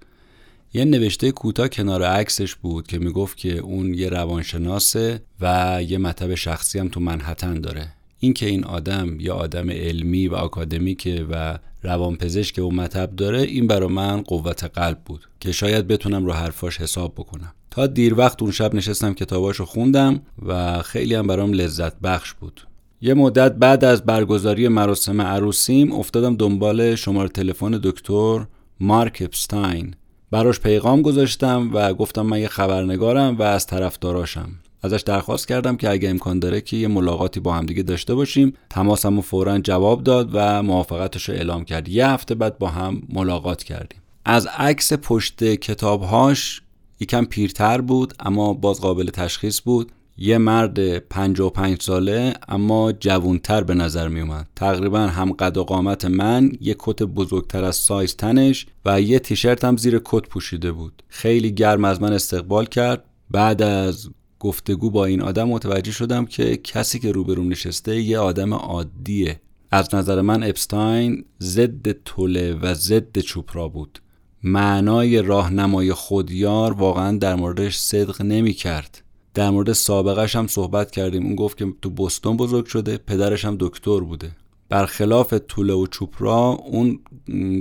یه 0.72 0.84
نوشته 0.84 1.32
کوتاه 1.32 1.68
کنار 1.68 2.02
عکسش 2.02 2.54
بود 2.54 2.86
که 2.86 2.98
می‌گفت 2.98 3.36
که 3.36 3.58
اون 3.58 3.94
یه 3.94 4.08
روانشناسه 4.08 5.22
و 5.40 5.78
یه 5.88 5.98
مطب 5.98 6.34
شخصی 6.34 6.78
هم 6.78 6.88
تو 6.88 7.00
منحتن 7.00 7.60
داره. 7.60 7.92
اینکه 8.20 8.46
این 8.46 8.64
آدم 8.64 9.20
یه 9.20 9.32
آدم 9.32 9.70
علمی 9.70 10.28
و 10.28 10.34
آکادمیکه 10.34 11.26
و 11.30 11.58
روانپزشک 11.82 12.58
و 12.58 12.70
مطب 12.70 13.16
داره 13.16 13.40
این 13.40 13.66
برا 13.66 13.88
من 13.88 14.22
قوت 14.22 14.64
قلب 14.64 14.98
بود 15.04 15.28
که 15.40 15.52
شاید 15.52 15.86
بتونم 15.86 16.26
رو 16.26 16.32
حرفاش 16.32 16.80
حساب 16.80 17.14
بکنم. 17.14 17.52
تا 17.70 17.86
دیر 17.86 18.14
وقت 18.14 18.42
اون 18.42 18.52
شب 18.52 18.74
نشستم 18.74 19.14
کتاباشو 19.14 19.64
خوندم 19.64 20.22
و 20.46 20.82
خیلی 20.82 21.14
هم 21.14 21.26
برام 21.26 21.52
لذت 21.52 22.00
بخش 22.00 22.32
بود. 22.32 22.66
یه 23.00 23.14
مدت 23.14 23.52
بعد 23.52 23.84
از 23.84 24.04
برگزاری 24.04 24.68
مراسم 24.68 25.20
عروسیم 25.20 25.92
افتادم 25.92 26.36
دنبال 26.36 26.94
شماره 26.94 27.28
تلفن 27.28 27.80
دکتر 27.82 28.46
مارک 28.80 29.22
اپستاین. 29.24 29.94
براش 30.30 30.60
پیغام 30.60 31.02
گذاشتم 31.02 31.70
و 31.72 31.94
گفتم 31.94 32.22
من 32.22 32.40
یه 32.40 32.48
خبرنگارم 32.48 33.38
و 33.38 33.42
از 33.42 33.66
طرفداراشم. 33.66 34.48
ازش 34.82 35.00
درخواست 35.00 35.48
کردم 35.48 35.76
که 35.76 35.90
اگه 35.90 36.08
امکان 36.08 36.38
داره 36.38 36.60
که 36.60 36.76
یه 36.76 36.88
ملاقاتی 36.88 37.40
با 37.40 37.52
همدیگه 37.52 37.82
داشته 37.82 38.14
باشیم. 38.14 38.52
تماسم 38.70 39.18
و 39.18 39.22
فورا 39.22 39.58
جواب 39.58 40.02
داد 40.02 40.30
و 40.32 40.62
موافقتش 40.62 41.28
رو 41.28 41.34
اعلام 41.34 41.64
کرد. 41.64 41.88
یه 41.88 42.08
هفته 42.08 42.34
بعد 42.34 42.58
با 42.58 42.68
هم 42.68 43.02
ملاقات 43.08 43.62
کردیم. 43.62 44.02
از 44.24 44.46
عکس 44.46 44.92
پشت 44.92 45.44
کتابهاش 45.44 46.62
یکم 47.00 47.24
پیرتر 47.24 47.80
بود 47.80 48.14
اما 48.20 48.54
باز 48.54 48.80
قابل 48.80 49.10
تشخیص 49.10 49.60
بود. 49.60 49.92
یه 50.22 50.38
مرد 50.38 50.98
55 50.98 51.82
ساله 51.82 52.34
اما 52.48 52.92
جوونتر 52.92 53.64
به 53.64 53.74
نظر 53.74 54.08
می 54.08 54.20
اومد. 54.20 54.48
تقریبا 54.56 55.00
هم 55.00 55.32
قد 55.32 55.56
و 55.56 55.64
قامت 55.64 56.04
من 56.04 56.52
یه 56.60 56.76
کت 56.78 57.02
بزرگتر 57.02 57.64
از 57.64 57.76
سایز 57.76 58.16
تنش 58.16 58.66
و 58.84 59.00
یه 59.00 59.18
تیشرت 59.18 59.64
هم 59.64 59.76
زیر 59.76 60.00
کت 60.04 60.28
پوشیده 60.28 60.72
بود. 60.72 61.02
خیلی 61.08 61.50
گرم 61.50 61.84
از 61.84 62.02
من 62.02 62.12
استقبال 62.12 62.66
کرد. 62.66 63.04
بعد 63.30 63.62
از 63.62 64.10
گفتگو 64.38 64.90
با 64.90 65.04
این 65.04 65.22
آدم 65.22 65.48
متوجه 65.48 65.92
شدم 65.92 66.26
که 66.26 66.56
کسی 66.56 66.98
که 66.98 67.12
روبروم 67.12 67.48
نشسته 67.48 68.00
یه 68.00 68.18
آدم 68.18 68.54
عادیه. 68.54 69.40
از 69.70 69.94
نظر 69.94 70.20
من 70.20 70.42
اپستاین 70.42 71.24
ضد 71.42 71.92
توله 72.04 72.54
و 72.54 72.74
ضد 72.74 73.18
چوپرا 73.18 73.68
بود. 73.68 73.98
معنای 74.42 75.22
راهنمای 75.22 75.92
خودیار 75.92 76.72
واقعا 76.72 77.18
در 77.18 77.34
موردش 77.34 77.76
صدق 77.76 78.22
نمی 78.22 78.52
کرد. 78.52 79.02
در 79.34 79.50
مورد 79.50 79.72
سابقش 79.72 80.36
هم 80.36 80.46
صحبت 80.46 80.90
کردیم. 80.90 81.26
اون 81.26 81.34
گفت 81.34 81.58
که 81.58 81.66
تو 81.82 81.90
بستون 81.90 82.36
بزرگ 82.36 82.66
شده 82.66 82.98
پدرش 82.98 83.44
هم 83.44 83.56
دکتر 83.60 84.00
بوده. 84.00 84.30
برخلاف 84.68 85.34
طوله 85.48 85.72
و 85.72 85.86
چوپرا 85.86 86.58
اون 86.66 86.98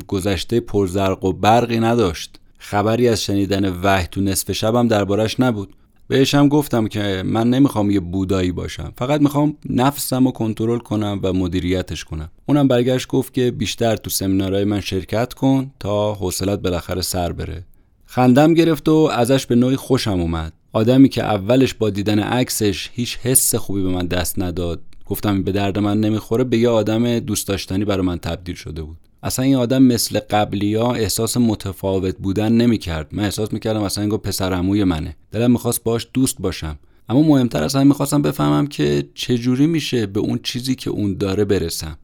گذشته 0.08 0.60
پرزرق 0.60 1.26
و 1.26 1.34
برقی 1.34 1.80
نداشت. 1.80 2.40
خبری 2.58 3.08
از 3.08 3.24
شنیدن 3.24 3.80
وحی 3.84 4.08
تو 4.12 4.22
نصف 4.22 4.52
شبم 4.52 4.88
دربارش 4.88 5.40
نبود. 5.40 5.74
بهش 6.08 6.36
هم 6.36 6.48
گفتم 6.48 6.88
که 6.88 7.24
من 7.26 7.50
نمی‌خوام 7.50 7.92
یه 7.92 8.00
بودایی 8.00 8.52
باشم. 8.52 8.94
فقط 8.98 9.22
می‌خوام 9.22 9.58
نفسم 9.70 10.26
رو 10.26 10.32
کنترل 10.32 10.80
کنم 10.80 11.20
و 11.24 11.34
مدیریتش 11.34 12.04
کنم. 12.04 12.32
اونم 12.46 12.68
برگشت 12.68 13.08
گفت 13.08 13.34
که 13.34 13.52
بیشتر 13.52 13.96
تو 13.96 14.10
سمینارهای 14.10 14.64
من 14.64 14.82
شرکت 14.82 15.34
کن 15.34 15.72
تا 15.80 16.14
حوصلت 16.14 16.60
بالاخره 16.60 17.02
سر 17.02 17.32
بره. 17.32 17.66
خندم 18.06 18.54
گرفت 18.54 18.90
و 18.90 19.10
ازش 19.14 19.46
به 19.46 19.56
نوعی 19.56 19.76
خوشم 19.76 20.20
اومد. 20.20 20.54
آدمی 20.74 21.10
که 21.10 21.24
اولش 21.24 21.74
با 21.74 21.90
دیدن 21.90 22.20
عکسش 22.20 22.90
هیچ 22.94 23.18
حس 23.18 23.56
خوبی 23.56 23.82
به 23.82 23.90
من 23.90 24.06
دست 24.08 24.40
نداد. 24.40 24.82
گفتم 25.06 25.44
به 25.44 25.52
درد 25.52 25.80
من 25.80 26.00
نمی‌خوره 26.00 26.44
به 26.44 26.58
یه 26.58 26.70
آدم 26.70 27.20
دوست 27.20 27.48
داشتنی 27.48 27.86
برای 27.86 28.06
من 28.06 28.18
تبدیل 28.18 28.56
شده 28.56 28.82
بود. 28.82 28.98
اصلا 29.24 29.46
این 29.46 29.56
آدم 29.56 29.84
مثل 29.84 30.20
قبلی 30.20 30.76
ها 30.76 30.94
احساس 30.94 31.38
متفاوت 31.38 32.18
بودن 32.18 32.52
نمی‌کرد. 32.52 33.08
من 33.12 33.24
احساس 33.24 33.54
می‌کردم 33.54 33.82
اصلا 33.82 34.04
این 34.04 34.18
پسر 34.18 34.54
عموی 34.54 34.84
منه. 34.84 35.16
دلم 35.32 35.52
می‌خواست 35.52 35.84
باش 35.84 36.08
دوست 36.14 36.38
باشم. 36.40 36.80
اما 37.10 37.22
مهمتر 37.22 37.64
همه 37.64 37.84
می‌خواستم 37.84 38.22
بفهمم 38.22 38.68
که 38.68 39.10
چجوری 39.14 39.68
میشه 39.68 40.06
به 40.06 40.20
اون 40.20 40.40
چیزی 40.44 40.76
که 40.76 40.90
اون 40.90 41.18
داره 41.18 41.46
برسم. 41.46 41.98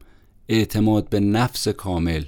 اعتماد 0.48 1.08
به 1.08 1.20
نفس 1.20 1.68
کامل. 1.68 2.22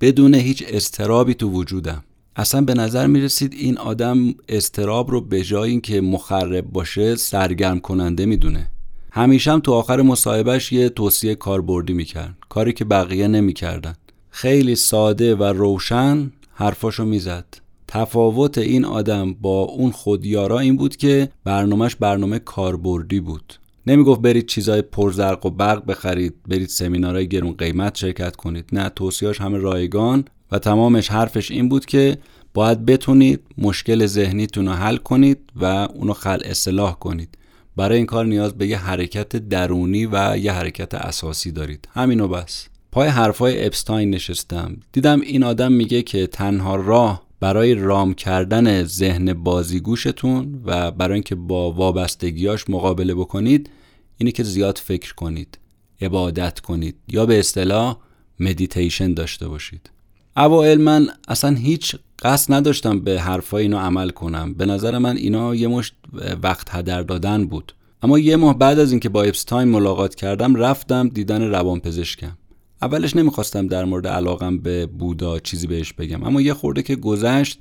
بدون 0.00 0.34
هیچ 0.34 0.64
استرابی 0.68 1.34
تو 1.34 1.50
وجودم. 1.50 2.04
اصلا 2.38 2.60
به 2.60 2.74
نظر 2.74 3.06
می 3.06 3.20
رسید 3.20 3.54
این 3.54 3.78
آدم 3.78 4.34
استراب 4.48 5.10
رو 5.10 5.20
به 5.20 5.42
جای 5.42 5.70
اینکه 5.70 6.00
مخرب 6.00 6.64
باشه 6.64 7.16
سرگرم 7.16 7.80
کننده 7.80 8.26
می‌دونه. 8.26 8.70
همیشه 9.10 9.52
هم 9.52 9.60
تو 9.60 9.72
آخر 9.72 10.02
مصاحبهش 10.02 10.72
یه 10.72 10.88
توصیه 10.88 11.34
کاربردی 11.34 11.92
می‌کرد. 11.92 12.36
کاری 12.48 12.72
که 12.72 12.84
بقیه 12.84 13.28
نمی‌کردن. 13.28 13.94
خیلی 14.30 14.76
ساده 14.76 15.34
و 15.34 15.44
روشن 15.44 16.32
حرفاشو 16.54 17.04
می‌زد. 17.04 17.44
تفاوت 17.88 18.58
این 18.58 18.84
آدم 18.84 19.34
با 19.34 19.62
اون 19.62 19.90
خودیارا 19.90 20.58
این 20.58 20.76
بود 20.76 20.96
که 20.96 21.28
برنامهش 21.44 21.94
برنامه 21.94 22.38
کاربردی 22.38 23.20
بود. 23.20 23.54
نمی‌گفت 23.86 24.20
برید 24.20 24.46
چیزای 24.46 24.82
پرزرق 24.82 25.46
و 25.46 25.50
برق 25.50 25.86
بخرید 25.86 26.34
برید 26.48 26.68
سمینارهای 26.68 27.28
گرون 27.28 27.52
قیمت 27.52 27.96
شرکت 27.96 28.36
کنید. 28.36 28.68
نه 28.72 28.88
توصیهاش 28.88 29.40
همه 29.40 29.58
رایگان 29.58 30.24
و 30.52 30.58
تمامش 30.58 31.08
حرفش 31.08 31.50
این 31.50 31.68
بود 31.68 31.86
که 31.86 32.18
باید 32.54 32.86
بتونید 32.86 33.40
مشکل 33.58 34.06
ذهنیتون 34.06 34.66
رو 34.66 34.72
حل 34.72 34.96
کنید 34.96 35.38
و 35.56 35.64
اونو 35.64 36.12
خل 36.12 36.38
اصلاح 36.44 36.98
کنید. 36.98 37.38
برای 37.76 37.96
این 37.96 38.06
کار 38.06 38.26
نیاز 38.26 38.58
به 38.58 38.66
یه 38.66 38.78
حرکت 38.78 39.36
درونی 39.36 40.06
و 40.06 40.36
یه 40.36 40.52
حرکت 40.52 40.94
اساسی 40.94 41.52
دارید. 41.52 41.88
همینو 41.94 42.28
بس. 42.28 42.68
پای 42.92 43.08
حرفای 43.08 43.66
اپستاین 43.66 44.10
نشستم. 44.10 44.76
دیدم 44.92 45.20
این 45.20 45.42
آدم 45.42 45.72
میگه 45.72 46.02
که 46.02 46.26
تنها 46.26 46.76
راه 46.76 47.22
برای 47.40 47.74
رام 47.74 48.14
کردن 48.14 48.84
ذهن 48.84 49.32
بازیگوشتون 49.32 50.62
و 50.64 50.90
برای 50.90 51.14
اینکه 51.14 51.34
با 51.34 51.72
وابستگیاش 51.72 52.70
مقابله 52.70 53.14
بکنید 53.14 53.70
اینه 54.18 54.32
که 54.32 54.42
زیاد 54.42 54.78
فکر 54.78 55.14
کنید 55.14 55.58
عبادت 56.00 56.60
کنید 56.60 56.96
یا 57.08 57.26
به 57.26 57.38
اصطلاح 57.38 57.96
مدیتیشن 58.40 59.14
داشته 59.14 59.48
باشید. 59.48 59.90
اوائل 60.38 60.80
من 60.80 61.08
اصلا 61.28 61.56
هیچ 61.56 61.96
قصد 62.22 62.54
نداشتم 62.54 63.00
به 63.00 63.20
حرفای 63.20 63.62
اینو 63.62 63.78
عمل 63.78 64.10
کنم. 64.10 64.54
به 64.54 64.66
نظر 64.66 64.98
من 64.98 65.16
اینا 65.16 65.54
یه 65.54 65.68
مشت 65.68 65.94
وقت 66.42 66.68
هدر 66.70 67.02
دادن 67.02 67.46
بود. 67.46 67.72
اما 68.02 68.18
یه 68.18 68.36
ماه 68.36 68.58
بعد 68.58 68.78
از 68.78 68.90
اینکه 68.90 69.08
با 69.08 69.22
اپستاین 69.22 69.68
ملاقات 69.68 70.14
کردم 70.14 70.54
رفتم 70.54 71.08
دیدن 71.08 71.42
روان 71.42 71.80
پزشکم 71.80 72.36
اولش 72.82 73.16
نمی‌خواستم 73.16 73.66
در 73.66 73.84
مورد 73.84 74.06
علاقم 74.06 74.58
به 74.58 74.86
بودا 74.86 75.38
چیزی 75.38 75.66
بهش 75.66 75.92
بگم. 75.92 76.24
اما 76.24 76.40
یه 76.40 76.54
خورده 76.54 76.82
که 76.82 76.96
گذشت 76.96 77.58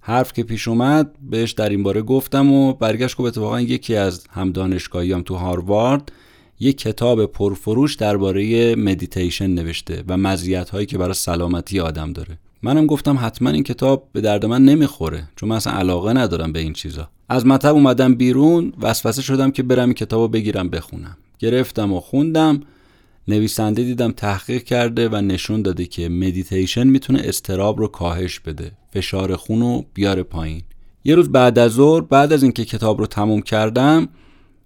حرف 0.00 0.32
که 0.32 0.42
پیش 0.42 0.68
اومد 0.68 1.12
بهش 1.30 1.52
در 1.52 1.68
این 1.68 1.82
باره 1.82 2.02
گفتم 2.02 2.52
و 2.52 2.72
برگشت 2.72 3.20
اتفاقا 3.20 3.60
یکی 3.60 3.96
از 3.96 4.26
هم 4.30 4.52
دانشگاهیام 4.52 5.22
تو 5.22 5.34
هاروارد. 5.34 6.12
یک 6.60 6.78
کتاب 6.78 7.26
پرفروش 7.26 7.94
درباره 7.94 8.74
مدیتیشن 8.74 9.50
نوشته 9.50 10.04
و 10.08 10.16
مزیت 10.16 10.70
هایی 10.70 10.86
که 10.86 10.98
برای 10.98 11.14
سلامتی 11.14 11.80
آدم 11.80 12.12
داره. 12.12 12.38
منم 12.62 12.86
گفتم 12.86 13.18
حتما 13.20 13.50
این 13.50 13.62
کتاب 13.62 14.08
به 14.12 14.20
درد 14.20 14.46
من 14.46 14.64
نمی‌خوره 14.64 15.28
چون 15.36 15.48
من 15.48 15.56
اصلا 15.56 15.72
علاقه 15.72 16.12
ندارم 16.12 16.52
به 16.52 16.58
این 16.58 16.72
چیزا. 16.72 17.08
از 17.28 17.46
مطب 17.46 17.74
اومدم 17.74 18.14
بیرون 18.14 18.72
وسوسه 18.80 19.22
شدم 19.22 19.50
که 19.50 19.62
برم 19.62 19.84
این 19.84 19.94
کتابو 19.94 20.28
بگیرم 20.28 20.68
بخونم. 20.68 21.16
گرفتم 21.38 21.92
و 21.92 22.00
خوندم 22.00 22.60
نویسنده 23.28 23.84
دیدم 23.84 24.12
تحقیق 24.12 24.62
کرده 24.62 25.08
و 25.08 25.16
نشون 25.16 25.62
داده 25.62 25.86
که 25.86 26.08
مدیتیشن 26.08 26.86
می‌تونه 26.86 27.20
اضطراب 27.24 27.78
رو 27.78 27.88
کاهش 27.88 28.40
بده 28.40 28.72
فشار 28.92 29.36
خون 29.36 29.60
رو 29.60 29.84
بیاره 29.94 30.22
پایین. 30.22 30.62
یه 31.04 31.14
روز 31.14 31.28
بعد 31.28 31.58
از 31.58 31.72
ظهر 31.72 32.00
بعد 32.00 32.32
از 32.32 32.42
اینکه 32.42 32.64
کتاب 32.64 32.98
رو 32.98 33.06
تموم 33.06 33.42
کردم 33.42 34.08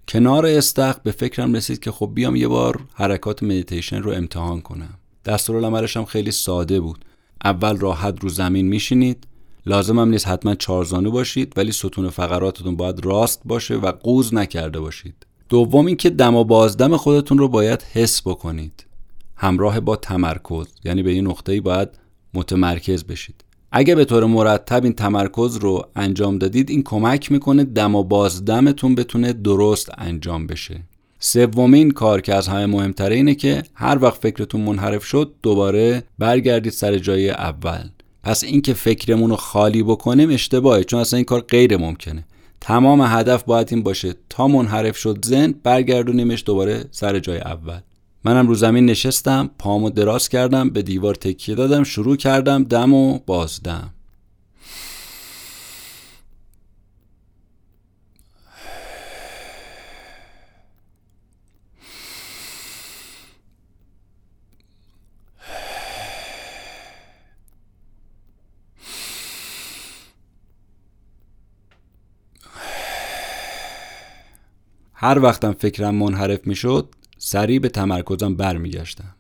کنار 0.09 0.47
استخ 0.47 0.99
به 0.99 1.11
فکرم 1.11 1.55
رسید 1.55 1.79
که 1.79 1.91
خب 1.91 2.11
بیام 2.15 2.37
یه 2.37 2.49
بار 2.49 2.81
حرکات 2.95 3.43
مدیتیشن 3.43 4.03
رو 4.03 4.11
امتحان 4.11 4.61
کنم. 4.61 4.99
دستورالعملش 5.25 5.97
هم 5.97 6.05
خیلی 6.05 6.31
ساده 6.31 6.81
بود. 6.81 7.05
اول 7.45 7.77
راحت 7.77 8.23
رو 8.23 8.29
زمین 8.29 8.69
میشینید. 8.69 9.27
لازم 9.67 9.99
هم 9.99 10.09
نیست 10.09 10.29
حتما 10.29 10.55
چارزانو 10.55 11.11
باشید 11.11 11.53
ولی 11.57 11.73
ستون 11.73 12.11
فقراتتون 12.11 12.77
باید 12.77 13.05
راست 13.07 13.41
باشه 13.45 13.75
و 13.77 13.93
قوز 13.93 14.35
نکرده 14.35 14.81
باشید. 14.81 15.27
دوم 15.49 15.87
اینکه 15.87 16.11
دم 16.11 16.35
و 16.35 16.45
بازدم 16.45 16.97
خودتون 16.97 17.39
رو 17.39 17.49
باید 17.49 17.83
حس 17.83 18.23
بکنید. 18.23 18.87
همراه 19.37 19.81
با 19.81 19.97
تمرکز 19.97 20.67
یعنی 20.85 21.03
به 21.03 21.11
این 21.11 21.27
نقطه‌ای 21.27 21.61
باید 21.61 21.89
متمرکز 22.35 23.05
بشید. 23.05 23.44
اگه 23.77 23.95
به 23.95 24.05
طور 24.05 24.25
مرتب 24.25 24.85
این 24.85 24.93
تمرکز 24.93 25.57
رو 25.57 25.87
انجام 25.97 26.39
دادید 26.39 26.71
این 26.71 26.83
کمک 26.83 27.33
می‌کنه 27.33 27.65
دم 27.65 27.95
و 27.95 28.03
بازدمتون 28.03 28.95
بتونه 28.95 29.33
درست 29.33 29.91
انجام 29.99 30.47
بشه. 30.47 30.81
سومین 31.19 31.91
کار 31.91 32.21
که 32.21 32.35
از 32.35 32.49
همه 32.49 32.67
مهمتره 32.67 33.15
اینه 33.15 33.35
که 33.35 33.63
هر 33.75 33.99
وقت 34.03 34.23
فکرتون 34.23 34.61
منحرف 34.61 35.05
شد 35.05 35.33
دوباره 35.43 36.03
برگردید 36.19 36.73
سر 36.73 36.99
جای 36.99 37.31
اول. 37.31 37.89
پس 38.23 38.45
اینکه 38.45 38.75
فکرمون 38.75 39.31
رو 39.31 39.37
خالی 39.37 39.83
بکنیم 39.83 40.31
اشتباهه 40.31 40.85
چون 40.85 41.01
اصلا 41.01 41.17
این 41.17 41.25
کار 41.25 41.41
غیر 41.41 41.77
ممکنه. 41.77 42.25
تمام 42.61 43.01
هدف 43.01 43.45
باید 43.45 43.69
این 43.71 43.83
باشه 43.83 44.15
تا 44.29 44.49
منحرف 44.49 44.97
شد 44.97 45.25
زن 45.25 45.55
برگردونیمش 45.63 46.43
دوباره 46.47 46.85
سر 46.91 47.19
جای 47.19 47.39
اول. 47.39 47.81
منم 48.27 48.49
رو 48.49 48.55
زمین 48.55 48.87
نشستم 48.87 49.51
پامو 49.59 49.91
دراز 49.91 50.29
کردم 50.29 50.71
به 50.71 50.83
دیوار 50.83 51.15
تکیه 51.15 51.55
دادم 51.55 51.85
شروع 51.85 52.17
کردم 52.17 52.65
دم 52.65 52.95
و 52.95 53.19
بازدم. 53.27 53.91
هر 74.95 75.19
وقتم 75.19 75.53
فکرم 75.53 75.95
منحرف 75.95 76.47
می‌شد 76.47 76.89
سریع 77.19 77.59
به 77.59 77.69
تمرکزم 77.69 78.35
برمیگشتم. 78.35 79.15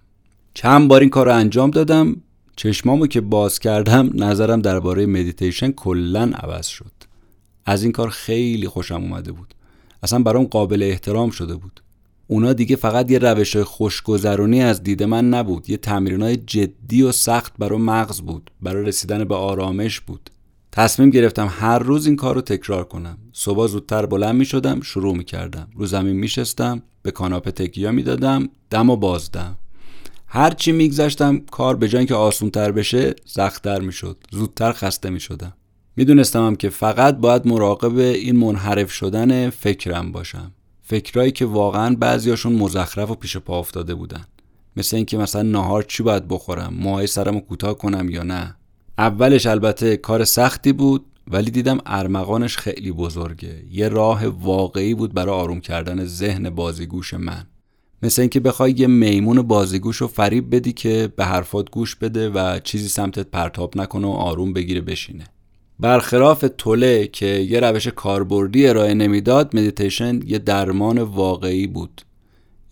چند 0.54 0.88
بار 0.88 1.00
این 1.00 1.10
کار 1.10 1.26
رو 1.26 1.34
انجام 1.34 1.70
دادم. 1.70 2.16
چشمامو 2.56 3.06
که 3.06 3.20
باز 3.20 3.58
کردم 3.58 4.10
نظرم 4.14 4.62
درباره 4.62 5.06
مدیتیشن 5.06 5.70
کلا 5.70 6.30
عوض 6.34 6.66
شد. 6.66 6.92
از 7.66 7.82
این 7.82 7.92
کار 7.92 8.08
خیلی 8.08 8.68
خوشم 8.68 8.94
اومده 9.02 9.32
بود. 9.32 9.54
اصلا 10.02 10.18
برام 10.18 10.44
قابل 10.44 10.82
احترام 10.82 11.30
شده 11.30 11.56
بود. 11.56 11.80
اونا 12.26 12.52
دیگه 12.52 12.76
فقط 12.76 13.10
یه 13.10 13.18
روش 13.18 13.56
خوشگذرونی 13.56 14.62
از 14.62 14.82
دید 14.82 15.02
من 15.02 15.28
نبود. 15.28 15.70
یه 15.70 15.76
تمرینای 15.76 16.36
جدی 16.36 17.02
و 17.02 17.12
سخت 17.12 17.52
برای 17.58 17.78
مغز 17.78 18.20
بود. 18.20 18.50
برای 18.62 18.84
رسیدن 18.84 19.24
به 19.24 19.34
آرامش 19.34 20.00
بود. 20.00 20.30
تصمیم 20.76 21.10
گرفتم 21.10 21.52
هر 21.58 21.78
روز 21.78 22.06
این 22.06 22.16
کار 22.16 22.34
رو 22.34 22.40
تکرار 22.40 22.84
کنم. 22.84 23.18
صبح 23.32 23.66
زودتر 23.66 24.06
بلند 24.06 24.34
می 24.34 24.44
شدم 24.44 24.80
شروع 24.80 25.16
می 25.16 25.24
کردم 25.24 25.68
رو 25.74 25.86
زمین 25.86 26.16
می 26.16 26.28
شستم 26.28 26.82
به 27.02 27.10
کاناپه 27.10 27.50
تکیه 27.50 27.90
می 27.90 28.02
دادم 28.02 28.48
دم 28.70 28.90
و 28.90 28.96
بازدم 28.96 29.56
هرچی 30.26 30.72
میگذشتم 30.72 31.38
کار 31.38 31.76
به 31.76 31.88
جای 31.88 32.06
که 32.06 32.14
آسونتر 32.14 32.72
بشه 32.72 33.14
سختتر 33.24 33.80
می 33.80 33.92
شد 33.92 34.16
زودتر 34.30 34.72
خسته 34.72 35.10
می 35.10 35.20
شدم 35.20 35.52
می‌دونستم 35.96 36.54
که 36.54 36.68
فقط 36.68 37.16
باید 37.16 37.46
مراقب 37.46 37.98
این 37.98 38.36
منحرف 38.36 38.92
شدن 38.92 39.50
فکرم 39.50 40.12
باشم. 40.12 40.52
فکرایی 40.82 41.32
که 41.32 41.46
واقعا 41.46 41.96
بعضیاشون 41.96 42.52
مزخرف 42.52 43.10
و 43.10 43.14
پیش 43.14 43.36
پا 43.36 43.58
افتاده 43.58 43.94
بودن. 43.94 44.24
مثل 44.76 44.96
اینکه 44.96 45.18
مثلا 45.18 45.42
نهار 45.42 45.82
چی 45.82 46.02
باید 46.02 46.28
بخورم؟ 46.28 46.74
موهای 46.74 47.06
سرمو 47.06 47.40
کوتاه 47.40 47.78
کنم 47.78 48.10
یا 48.10 48.22
نه؟ 48.22 48.56
اولش 48.98 49.46
البته 49.46 49.96
کار 49.96 50.24
سختی 50.24 50.72
بود 50.72 51.04
ولی 51.30 51.50
دیدم 51.50 51.78
ارمغانش 51.86 52.56
خیلی 52.56 52.92
بزرگه. 52.92 53.62
یه 53.70 53.88
راه 53.88 54.26
واقعی 54.26 54.94
بود 54.94 55.14
برای 55.14 55.34
آروم 55.34 55.60
کردن 55.60 56.04
ذهن 56.04 56.50
بازیگوش 56.50 57.14
من. 57.14 57.46
مثل 58.02 58.22
اینکه 58.22 58.40
بخوای 58.40 58.74
یه 58.78 58.86
میمون 58.86 59.42
بازیگوش 59.42 59.96
رو 59.96 60.08
فریب 60.08 60.56
بدی 60.56 60.72
که 60.72 61.12
به 61.16 61.24
حرفات 61.24 61.70
گوش 61.70 61.96
بده 61.96 62.30
و 62.30 62.58
چیزی 62.58 62.88
سمتت 62.88 63.26
پرتاب 63.26 63.78
نکنه 63.78 64.06
و 64.06 64.10
آروم 64.10 64.52
بگیره 64.52 64.80
بشینه. 64.80 65.24
برخلاف 65.80 66.44
توله 66.58 67.06
که 67.06 67.26
یه 67.26 67.60
روش 67.60 67.88
کاربردی 67.88 68.66
ارائه 68.66 68.94
نمی‌داد 68.94 69.56
مدیتیشن 69.56 70.20
یه 70.26 70.38
درمان 70.38 70.98
واقعی 70.98 71.66
بود. 71.66 72.02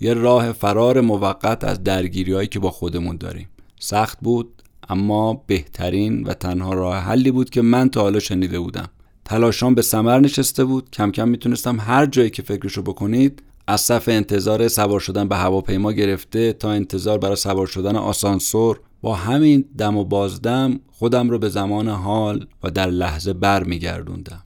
یه 0.00 0.14
راه 0.14 0.52
فرار 0.52 1.00
موقت 1.00 1.64
از 1.64 1.84
درگیری 1.84 2.46
که 2.46 2.58
با 2.58 2.70
خودمون 2.70 3.16
داریم. 3.16 3.48
سخت 3.80 4.18
بود 4.20 4.61
اما 4.92 5.44
بهترین 5.46 6.24
و 6.24 6.34
تنها 6.34 6.72
راه 6.72 6.96
حلی 6.96 7.30
بود 7.30 7.50
که 7.50 7.62
من 7.62 7.88
تا 7.88 8.00
حالا 8.00 8.18
شنیده 8.18 8.60
بودم. 8.60 8.88
تلاشان 9.24 9.74
به 9.74 9.82
سمر 9.82 10.20
نشسته 10.20 10.64
بود. 10.64 10.90
کم 10.90 11.10
کم 11.10 11.28
می‌تونستم 11.28 11.80
هر 11.80 12.06
جایی 12.06 12.30
که 12.30 12.42
فکرشو 12.42 12.82
بکنید 12.82 13.42
از 13.66 13.80
صف 13.80 14.08
انتظار 14.08 14.68
سوار 14.68 15.00
شدن 15.00 15.28
به 15.28 15.36
هواپیما 15.36 15.92
گرفته 15.92 16.52
تا 16.52 16.70
انتظار 16.70 17.18
برای 17.18 17.36
سوار 17.36 17.66
شدن 17.66 17.96
آسانسور 17.96 18.80
با 19.02 19.14
همین 19.14 19.64
دم 19.78 19.96
و 19.96 20.04
بازدم 20.04 20.80
خودم 20.92 21.30
رو 21.30 21.38
به 21.38 21.48
زمان 21.48 21.88
حال 21.88 22.46
و 22.62 22.70
در 22.70 22.90
لحظه 22.90 23.32
بر 23.32 23.64
میگردوندم 23.64 24.42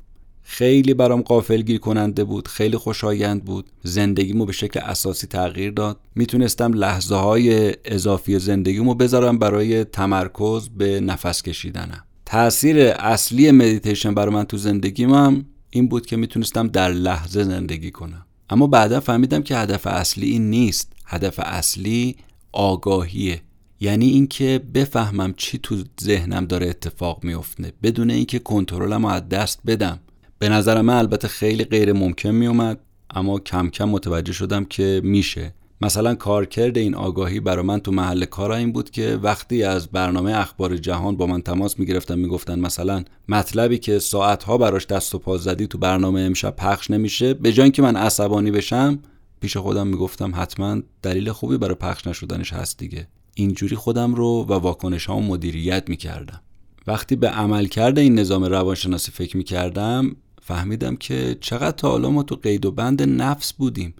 خیلی 0.48 0.94
برام 0.94 1.22
قافلگیر 1.22 1.78
کننده 1.78 2.24
بود 2.24 2.48
خیلی 2.48 2.76
خوشایند 2.76 3.44
بود. 3.44 3.66
زندگیمو 3.82 4.44
به 4.44 4.52
شکل 4.52 4.80
اساسی 4.80 5.26
تغییر 5.26 5.70
داد. 5.70 6.00
می‌تونستم 6.14 6.72
لحظه 6.72 7.14
های 7.14 7.74
اضافی 7.84 8.38
زندگیمو 8.38 8.94
بذارم 8.94 9.38
برای 9.38 9.84
تمرکز 9.84 10.68
به 10.68 11.00
نفس 11.00 11.42
کشیدنم. 11.42 12.04
تاثیر 12.26 12.78
اصلی 12.88 13.50
مدیتیشن 13.50 14.14
برای 14.14 14.34
من 14.34 14.44
تو 14.44 14.56
زندگیم 14.56 15.14
هم 15.14 15.46
این 15.70 15.88
بود 15.88 16.06
که 16.06 16.16
می‌تونستم 16.16 16.68
در 16.68 16.92
لحظه 16.92 17.44
زندگی 17.44 17.90
کنم. 17.90 18.26
اما 18.50 18.66
بعدا 18.66 19.00
فهمیدم 19.00 19.42
که 19.42 19.56
هدف 19.56 19.86
اصلی 19.86 20.30
این 20.30 20.50
نیست. 20.50 20.92
هدف 21.06 21.40
اصلی 21.42 22.16
آگاهیه. 22.52 23.40
یعنی 23.80 24.06
اینکه 24.06 24.60
بفهمم 24.74 25.34
چی 25.36 25.58
تو 25.58 25.76
ذهنم 26.02 26.44
داره 26.44 26.68
اتفاق 26.68 27.24
میفته 27.24 27.72
بدون 27.82 28.10
اینکه 28.10 28.38
کنترلم 28.38 29.04
از 29.04 29.28
دست 29.28 29.60
بدم. 29.66 29.98
به 30.38 30.48
نظر 30.48 30.80
من 30.80 30.94
البته 30.94 31.28
خیلی 31.28 31.64
غیر 31.64 31.92
ممکن 31.92 32.30
میومد 32.30 32.78
اما 33.10 33.38
کم 33.38 33.68
کم 33.68 33.88
متوجه 33.88 34.32
شدم 34.32 34.64
که 34.64 35.00
میشه. 35.04 35.54
مثلا 35.80 36.14
کارکرد 36.14 36.78
این 36.78 36.94
آگاهی 36.94 37.40
برای 37.40 37.64
من 37.64 37.80
تو 37.80 37.92
محل 37.92 38.24
کار 38.24 38.52
این 38.52 38.72
بود 38.72 38.90
که 38.90 39.18
وقتی 39.22 39.62
از 39.62 39.88
برنامه 39.88 40.38
اخبار 40.38 40.76
جهان 40.76 41.16
با 41.16 41.26
من 41.26 41.42
تماس 41.42 41.78
می‌گرفتن 41.78 42.18
می‌گفتن 42.18 42.58
مثلا 42.58 43.04
مطلبی 43.28 43.78
که 43.78 43.98
ساعتها 43.98 44.58
براش 44.58 44.86
دست 44.86 45.14
و 45.14 45.18
پا 45.18 45.38
زدی 45.38 45.66
تو 45.66 45.78
برنامه 45.78 46.20
امشب 46.20 46.56
پخش 46.56 46.90
نمیشه 46.90 47.34
به 47.34 47.52
جای 47.52 47.70
که 47.70 47.82
من 47.82 47.96
عصبانی 47.96 48.50
بشم 48.50 48.98
پیش 49.40 49.56
خودم 49.56 49.86
می‌گفتم 49.86 50.32
حتما 50.34 50.82
دلیل 51.02 51.32
خوبی 51.32 51.56
برای 51.56 51.74
پخش 51.74 52.06
نشدنش 52.06 52.52
هست 52.52 52.78
دیگه. 52.78 53.08
اینجوری 53.34 53.76
خودم 53.76 54.14
رو 54.14 54.46
و 54.48 54.52
واکنش 54.52 55.10
مدیریت 55.10 55.88
می‌کردم. 55.88 56.40
وقتی 56.86 57.16
به 57.16 57.28
عملکرد 57.28 57.98
این 57.98 58.18
نظام 58.18 58.44
روانشناسی 58.44 59.12
فکر 59.12 59.36
می‌کردم 59.36 60.16
فهمیدم 60.46 60.96
که 60.96 61.36
چقدر 61.40 61.70
تا 61.70 61.90
حالا 61.90 62.10
ما 62.10 62.22
تو 62.22 62.36
قید 62.36 62.66
و 62.66 62.70
بند 62.70 63.02
نفس 63.02 63.52
بودیم. 63.52 63.94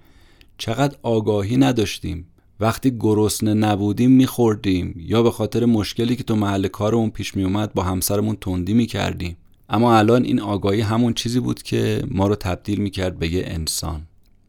چقدر 0.59 0.96
آگاهی 1.02 1.56
نداشتیم. 1.56 2.26
وقتی 2.61 2.90
گرسنه 3.00 3.54
نبودیم 3.54 4.11
میخوردیم 4.11 4.94
یا 4.98 5.22
به 5.22 5.30
خاطر 5.30 5.64
مشکلی 5.64 6.16
که 6.16 6.22
تو 6.22 6.37
محل 6.37 6.68
کارمون 6.68 7.11
پیش 7.11 7.37
میومد 7.37 7.74
با 7.74 7.82
همسرمون 7.82 8.37
تندی 8.40 8.74
می‌کردیم. 8.74 9.37
اما 9.68 9.98
الان 9.98 10.24
این 10.24 10.40
آگاهی 10.40 10.80
همون 10.80 11.14
چیزی 11.14 11.40
بود 11.40 11.62
که 11.62 12.04
ما 12.11 12.26
رو 12.26 12.35
تبدیل 12.35 12.80
می‌کرد 12.80 13.18
به 13.18 13.32
یه 13.32 13.44
انسان. 13.46 14.02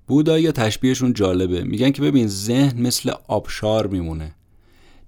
بودا 0.08 0.40
یا 0.40 0.52
تشبیهشون 0.52 1.14
جالبه. 1.14 1.64
میگن 1.64 1.92
که 1.92 2.02
ببین 2.02 2.28
ذهن 2.28 2.82
مثل 2.82 3.12
آبشار 3.28 3.88
میمونه. 3.88 4.36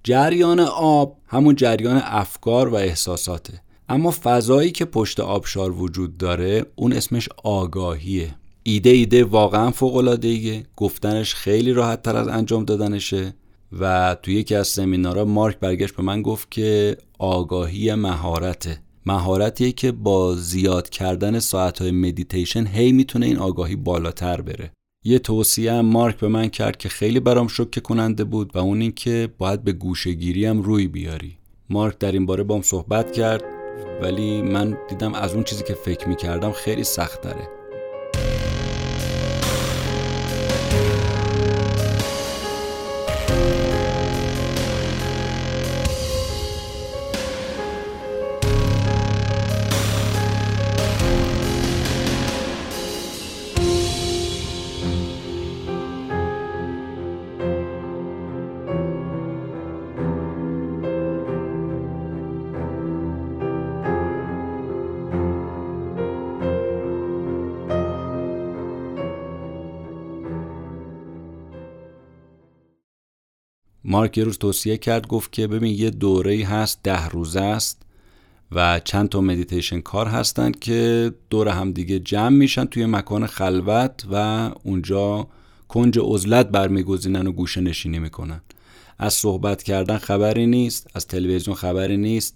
جریان 0.03 0.59
آب 0.59 1.17
همون 1.27 1.55
جریان 1.55 2.01
افکار 2.03 2.67
و 2.67 2.75
احساساته. 2.75 3.61
اما 3.89 4.11
فضایی 4.23 4.71
که 4.71 4.85
پشت 4.85 5.19
آبشار 5.19 5.71
وجود 5.71 6.17
داره 6.17 6.65
اون 6.75 6.93
اسمش 6.93 7.29
آگاهیه. 7.43 8.35
ایده 8.63 8.89
ایده 8.89 9.23
واقعا 9.23 9.71
فوق 9.71 9.95
العاده 9.95 10.63
گفتنش 10.75 11.35
خیلی 11.35 11.73
راحت 11.73 12.01
تر 12.01 12.17
از 12.17 12.27
انجام 12.27 12.65
دادنشه. 12.65 13.33
و 13.79 14.15
توی 14.23 14.33
یکی 14.33 14.55
از 14.55 14.67
سمینارها 14.67 15.25
مارک 15.25 15.59
برگشت 15.59 15.95
به 15.95 16.03
من 16.03 16.21
گفت 16.21 16.51
که 16.51 16.97
آگاهی 17.19 17.95
مهارته. 17.95 18.81
مهارتیه 19.05 19.71
که 19.71 19.91
با 19.91 20.35
زیاد 20.35 20.89
کردن 20.89 21.39
ساعتهای 21.39 21.91
مدیتیشن 21.91 22.67
هی 22.67 22.91
می‌تونه 22.91 23.25
این 23.25 23.37
آگاهی 23.37 23.75
بالاتر 23.75 24.41
بره. 24.41 24.71
یه 25.05 25.19
توصیه 25.19 25.81
مارک 25.81 26.19
به 26.19 26.27
من 26.27 26.47
کرد 26.47 26.77
که 26.77 26.89
خیلی 26.89 27.19
برام 27.19 27.47
شکه 27.47 27.81
کننده 27.81 28.23
بود 28.23 28.51
و 28.55 28.59
اون 28.59 28.81
این 28.81 28.91
که 28.91 29.29
باید 29.37 29.63
به 29.63 29.71
گوشگیری 29.71 30.45
هم 30.45 30.61
روی 30.61 30.87
بیاری. 30.87 31.37
مارک 31.69 31.99
در 31.99 32.11
این 32.11 32.25
باره 32.25 32.43
بام 32.43 32.61
صحبت 32.61 33.11
کرد. 33.11 33.58
ولی 34.01 34.41
من 34.41 34.77
دیدم 34.87 35.13
از 35.13 35.33
اون 35.33 35.43
چیزی 35.43 35.63
که 35.63 35.73
فکر 35.73 36.07
می‌کردم 36.07 36.51
خیلی 36.51 36.83
سخت 36.83 37.21
داره 37.21 37.58
مارک 73.89 74.17
یه 74.17 74.23
روز 74.23 74.37
توصیه 74.37 74.77
کرد 74.77 75.07
گفت 75.07 75.31
که 75.31 75.47
ببین 75.47 75.79
یه 75.79 75.89
دوره 75.89 76.45
هست 76.45 76.79
ده 76.83 77.09
روزه 77.09 77.41
است 77.41 77.81
و 78.51 78.79
چند 78.83 79.09
تا 79.09 79.21
مدیتیشن 79.21 79.81
کار 79.81 80.07
هستند 80.07 80.59
که 80.59 81.11
دور 81.29 81.47
هم 81.47 81.71
دیگه 81.71 81.99
جمع 81.99 82.29
میشن 82.29 82.65
توی 82.65 82.85
مکان 82.85 83.25
خلوت 83.25 84.05
و 84.11 84.15
اونجا 84.63 85.27
کنج 85.67 85.99
عزلت 86.03 86.49
برمیگزینن 86.49 87.27
و 87.27 87.31
گوشه 87.31 87.61
نشینی 87.61 87.99
می‌کنن. 87.99 88.41
از 88.97 89.13
صحبت 89.13 89.63
کردن 89.63 89.97
خبری 89.97 90.47
نیست 90.47 90.87
از 90.93 91.07
تلویزیون 91.07 91.55
خبری 91.55 91.97
نیست 91.97 92.35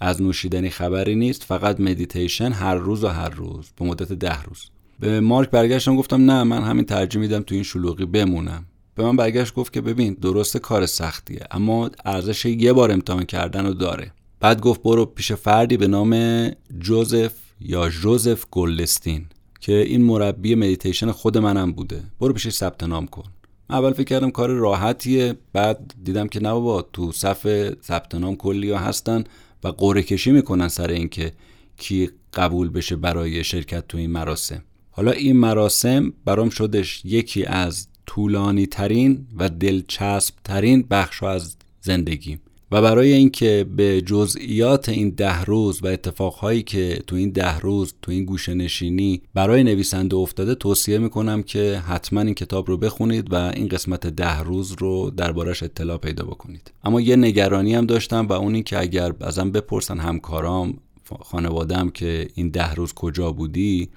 از 0.00 0.22
نوشیدنی 0.22 0.70
خبری 0.70 1.14
نیست 1.14 1.44
فقط 1.44 1.80
مدیتیشن 1.80 2.52
هر 2.52 2.74
روز 2.74 3.04
و 3.04 3.08
هر 3.08 3.28
روز 3.28 3.70
به 3.78 3.84
مدت 3.84 4.12
ده 4.12 4.42
روز. 4.42 4.64
به 5.00 5.20
مارک 5.20 5.50
برگشتم 5.50 5.96
گفتم 5.96 6.30
نه 6.30 6.42
من 6.42 6.62
همین 6.62 6.84
ترجیح 6.84 7.20
میدم 7.20 7.42
تو 7.42 7.54
این 7.54 7.64
شلوغی 7.64 8.04
بمونم. 8.04 8.64
به 8.94 9.02
من 9.02 9.16
برگشت 9.16 9.54
گفت 9.54 9.72
که 9.72 9.80
ببین 9.80 10.14
درست 10.14 10.56
کار 10.56 10.86
سختیه 10.86 11.46
اما 11.50 11.90
ارزش 12.04 12.44
یه 12.44 12.72
بار 12.72 12.92
امتحان 12.92 13.24
کردن 13.24 13.66
رو 13.66 13.74
داره. 13.74 14.12
بعد 14.40 14.60
گفت 14.60 14.82
برو 14.82 15.06
پیش 15.06 15.32
فردی 15.32 15.76
به 15.76 15.86
نام 15.86 16.50
جوزف 16.78 17.32
یا 17.60 17.88
جوزف 17.88 18.44
گلدستین 18.50 19.26
که 19.60 19.72
این 19.72 20.02
مربی 20.02 20.54
مدیتیشن 20.54 21.10
خود 21.10 21.38
منم 21.38 21.72
بوده. 21.72 22.02
برو 22.20 22.32
پیش 22.32 22.48
ثبت 22.48 22.82
نام 22.82 23.06
کن. 23.06 23.24
اول 23.70 23.92
فکر 23.92 24.04
کردم 24.04 24.30
کار 24.30 24.50
راحتیه 24.50 25.34
بعد 25.52 25.94
دیدم 26.04 26.28
که 26.28 26.40
نه 26.40 26.52
بابا 26.52 26.82
تو 26.82 27.12
صف 27.12 27.72
ثبت 27.82 28.14
نام 28.14 28.36
کلی 28.36 28.70
ها 28.70 28.78
هستن 28.78 29.24
و 29.64 29.68
قرعه 29.68 30.02
کشی 30.02 30.30
می‌کنن 30.30 30.68
سر 30.68 30.90
اینکه 30.90 31.32
کی 31.76 32.10
قبول 32.34 32.68
بشه 32.68 32.96
برای 32.96 33.44
شرکت 33.44 33.88
تو 33.88 33.98
این 33.98 34.10
مراسم. 34.10 34.62
حالا 34.90 35.10
این 35.10 35.36
مراسم 35.36 36.12
برام 36.24 36.50
شدش 36.50 37.04
یکی 37.04 37.44
از 37.44 37.88
طولانی 38.06 38.66
ترین 38.66 39.26
و 39.38 39.48
دلچسب 39.48 40.34
ترین 40.44 40.82
بخش 40.90 41.22
از 41.22 41.56
زندگی 41.80 42.38
و 42.72 42.82
برای 42.82 43.12
اینکه 43.12 43.66
به 43.76 44.00
جزئیات 44.00 44.88
این 44.88 45.10
ده 45.10 45.44
روز 45.44 45.82
و 45.82 45.86
اتفاقهایی 45.86 46.62
که 46.62 47.02
تو 47.06 47.16
این 47.16 47.30
ده 47.30 47.58
روز 47.58 47.94
تو 48.02 48.12
این 48.12 48.24
گوشه 48.24 48.54
نشینی 48.54 49.22
برای 49.34 49.64
نویسنده 49.64 50.16
افتاده 50.16 50.54
توصیه 50.54 50.98
می‌کنم 50.98 51.42
که 51.42 51.82
حتما 51.86 52.20
این 52.20 52.34
کتاب 52.34 52.68
رو 52.68 52.76
بخونید 52.76 53.32
و 53.32 53.34
این 53.34 53.68
قسمت 53.68 54.06
ده 54.06 54.40
روز 54.40 54.72
رو 54.78 55.10
دربارش 55.10 55.62
اطلاع 55.62 55.98
پیدا 55.98 56.24
بکنید. 56.24 56.72
اما 56.84 57.00
یه 57.00 57.16
نگرانی 57.16 57.74
هم 57.74 57.86
داشتم 57.86 58.26
و 58.26 58.32
اون 58.32 58.54
این 58.54 58.64
که 58.64 58.78
اگر 58.78 59.12
ازم 59.20 59.50
بپرسن 59.50 59.98
همکارام 59.98 60.78
خانوادم 61.20 61.90
که 61.90 62.28
این 62.34 62.48
ده 62.48 62.74
روز 62.74 62.92
کجا 62.92 63.32
بودی 63.32 63.88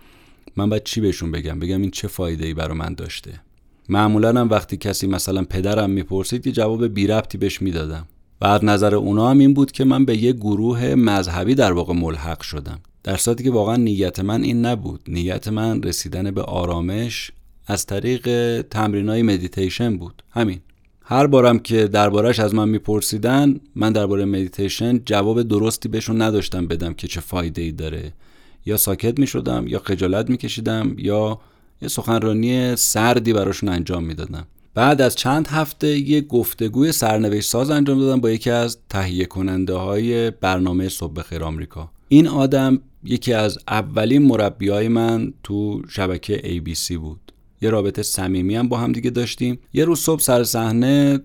من 0.56 0.70
باید 0.70 0.84
چی 0.84 1.02
بهشون 1.02 1.32
بگم؟ 1.32 1.60
بگم 1.60 1.82
این 1.82 1.91
چه 1.91 2.08
فایده 2.08 2.46
ای 2.46 2.54
برای 2.54 2.78
من 2.78 2.94
داشته؟ 2.94 3.41
معمولا 3.89 4.30
هم 4.30 4.50
وقتی 4.50 4.78
کسی 4.78 5.08
مثلا 5.08 5.43
پدرم 5.43 5.89
می‌پرسید 5.89 6.48
یه 6.48 6.54
جواب 6.54 6.88
بی 6.88 7.08
ربطی 7.08 7.38
بهش 7.38 7.62
می‌دادم. 7.62 8.06
از 8.41 8.63
نظر 8.63 8.95
اونا 8.95 9.30
هم 9.30 9.39
این 9.39 9.54
بود 9.54 9.71
که 9.71 9.84
من 9.86 10.06
به 10.06 10.17
یه 10.17 10.34
گروه 10.34 10.95
مذهبی 10.95 11.56
در 11.56 11.71
واقع 11.71 11.93
ملحق 11.93 12.41
شدم. 12.41 12.80
در 13.04 13.17
صورتی 13.17 13.43
که 13.43 13.52
واقعا 13.52 13.76
نیت 13.76 14.19
من 14.19 14.43
این 14.43 14.65
نبود. 14.65 15.02
نیت 15.08 15.48
من 15.48 15.84
رسیدن 15.84 16.32
به 16.32 16.41
آرامش 16.41 17.32
از 17.67 17.86
طریق 17.86 18.62
تمرین 18.62 19.10
های 19.10 19.21
مدیتیشن 19.21 19.98
بود. 19.98 20.24
همین. 20.32 20.60
هر 21.02 21.28
بارم 21.28 21.60
که 21.60 21.88
دربارش 21.88 22.39
از 22.39 22.56
من 22.56 22.69
میپرسیدن 22.69 23.60
من 23.76 23.91
درباره 23.91 24.26
مدیتیشن 24.26 25.00
جواب 25.06 25.41
درستی 25.41 25.89
بهشون 25.89 26.21
نداشتم 26.21 26.67
بدم 26.67 26.93
که 26.93 27.08
چه 27.08 27.21
فایده 27.21 27.62
ای 27.62 27.71
داره. 27.71 28.13
یا 28.65 28.78
ساکت 28.78 29.19
می‌شدم 29.19 29.67
یا 29.67 29.80
خجالت 29.80 30.30
میکشیدم 30.30 30.95
یا 30.98 31.39
یه 31.82 31.88
سخنرانی 31.88 32.76
سردی 32.76 33.34
براشون 33.34 33.70
انجام 33.70 34.04
می‌دادم 34.04 34.48
بعد 34.74 35.02
از 35.02 35.16
چند 35.16 35.48
هفته 35.48 35.88
یه 36.00 36.22
گفتگوی 36.22 36.92
سرنوشت 36.92 37.50
ساز 37.50 37.70
انجام 37.70 38.00
دادم 38.00 38.22
با 38.22 38.32
یکی 38.32 38.50
از 38.50 38.78
تهیه 38.90 39.26
کننده 39.26 39.74
های 39.74 40.32
برنامه 40.32 40.90
صبح 40.90 41.22
خیر 41.22 41.44
آمریکا. 41.44 41.92
این 42.08 42.28
آدم 42.28 42.80
یکی 43.04 43.34
از 43.34 43.58
اولین 43.68 44.22
مربی 44.22 44.70
های 44.70 44.88
من 44.88 45.34
تو 45.44 45.82
شبکه 45.90 46.38
ABC 46.38 46.92
بود. 46.92 47.20
یه 47.62 47.70
رابطه 47.70 48.04
صمیمی 48.04 48.56
هم 48.56 48.68
با 48.68 48.78
هم 48.78 48.92
دیگه 48.92 49.10
داشتیم. 49.10 49.60
یه 49.74 49.86
روز 49.86 50.00
صبح 50.00 50.22
سر 50.22 50.44
صحنه 50.44 51.20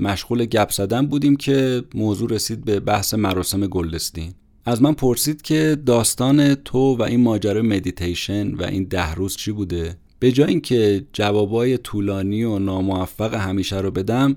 مشغول 0.00 0.44
گپ 0.44 0.70
زدن 0.70 1.06
بودیم 1.06 1.36
که 1.36 1.84
موضوع 1.94 2.30
رسید 2.30 2.64
به 2.64 2.80
بحث 2.80 3.14
مراسم 3.14 3.66
گلدستین 3.66 4.34
از 4.68 4.82
من 4.82 4.92
پرسید 4.92 5.42
که 5.42 5.78
داستان 5.86 6.54
تو 6.54 6.96
و 6.96 7.02
این 7.02 7.22
ماجرا 7.22 7.62
مدیتیشن 7.62 8.54
و 8.54 8.64
این 8.64 8.84
ده 8.84 9.14
روز 9.14 9.36
چی 9.36 9.52
بوده؟ 9.52 9.96
به 10.18 10.32
جای 10.32 10.48
اینکه 10.48 11.06
جوابای 11.12 11.78
طولانی 11.78 12.44
و 12.44 12.58
ناموفق 12.58 13.34
همیشه 13.34 13.80
رو 13.80 13.90
بدم 13.90 14.36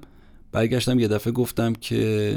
برگشتم 0.51 0.99
یه 0.99 1.07
دفعه 1.07 1.33
گفتم 1.33 1.73
که 1.73 2.35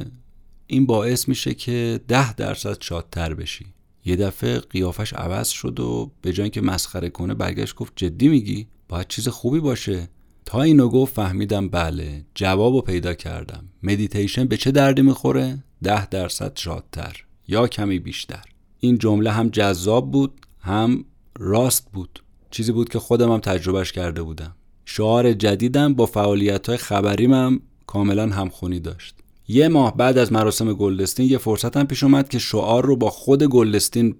این 0.66 0.86
باعث 0.86 1.28
میشه 1.28 1.54
که 1.54 2.00
ده 2.08 2.34
درصد 2.34 2.82
شادتر 2.82 3.34
بشی. 3.34 3.66
یه 4.04 4.16
دفعه 4.16 4.58
قیافش 4.58 5.12
عوض 5.12 5.48
شد 5.48 5.80
و 5.80 6.10
به 6.22 6.32
جای 6.32 6.44
اینکه 6.44 6.60
مسخره 6.60 7.08
کنه 7.10 7.34
برگشت 7.34 7.74
گفت 7.74 7.92
جدی 7.96 8.28
میگی؟ 8.28 8.66
باید 8.88 9.08
چیز 9.08 9.28
خوبی 9.28 9.60
باشه. 9.60 10.08
تا 10.44 10.62
اینو 10.62 10.88
گفت 10.88 11.14
فهمیدم 11.14 11.68
بله 11.68 12.24
جوابو 12.34 12.80
پیدا 12.80 13.14
کردم. 13.14 13.64
مدیتیشن 13.82 14.44
به 14.44 14.56
چه 14.56 14.70
دردی 14.70 15.02
می‌خوره؟ 15.02 15.64
ده 15.82 16.08
درصد 16.08 16.52
شادتر. 16.56 17.23
یا 17.48 17.66
کمی 17.66 17.98
بیشتر. 17.98 18.42
این 18.80 18.98
جمله 18.98 19.30
هم 19.30 19.48
جذاب 19.48 20.10
بود 20.10 20.32
هم 20.60 21.04
راست 21.38 21.92
بود. 21.92 22.22
چیزی 22.50 22.72
بود 22.72 22.88
که 22.88 22.98
خودم 22.98 23.32
هم 23.32 23.38
تجربهش 23.38 23.92
کرده 23.92 24.22
بودم. 24.22 24.54
شعار 24.84 25.32
جدیدم 25.32 25.94
با 25.94 26.06
فعالیت 26.06 26.68
های 26.68 26.76
خبریم 26.76 27.32
هم 27.32 27.60
کاملا 27.86 28.28
همخونی 28.28 28.80
داشت. 28.80 29.14
یه 29.48 29.68
ماه 29.68 29.96
بعد 29.96 30.18
از 30.18 30.32
مراسم 30.32 30.72
گلدستین 30.72 31.30
یه 31.30 31.38
فرصت 31.38 31.76
هم 31.76 31.86
پیش 31.86 32.02
اومد 32.02 32.28
که 32.28 32.38
شعار 32.38 32.86
رو 32.86 32.96
با 32.96 33.10
خود 33.10 33.42
گلدستین 33.42 34.16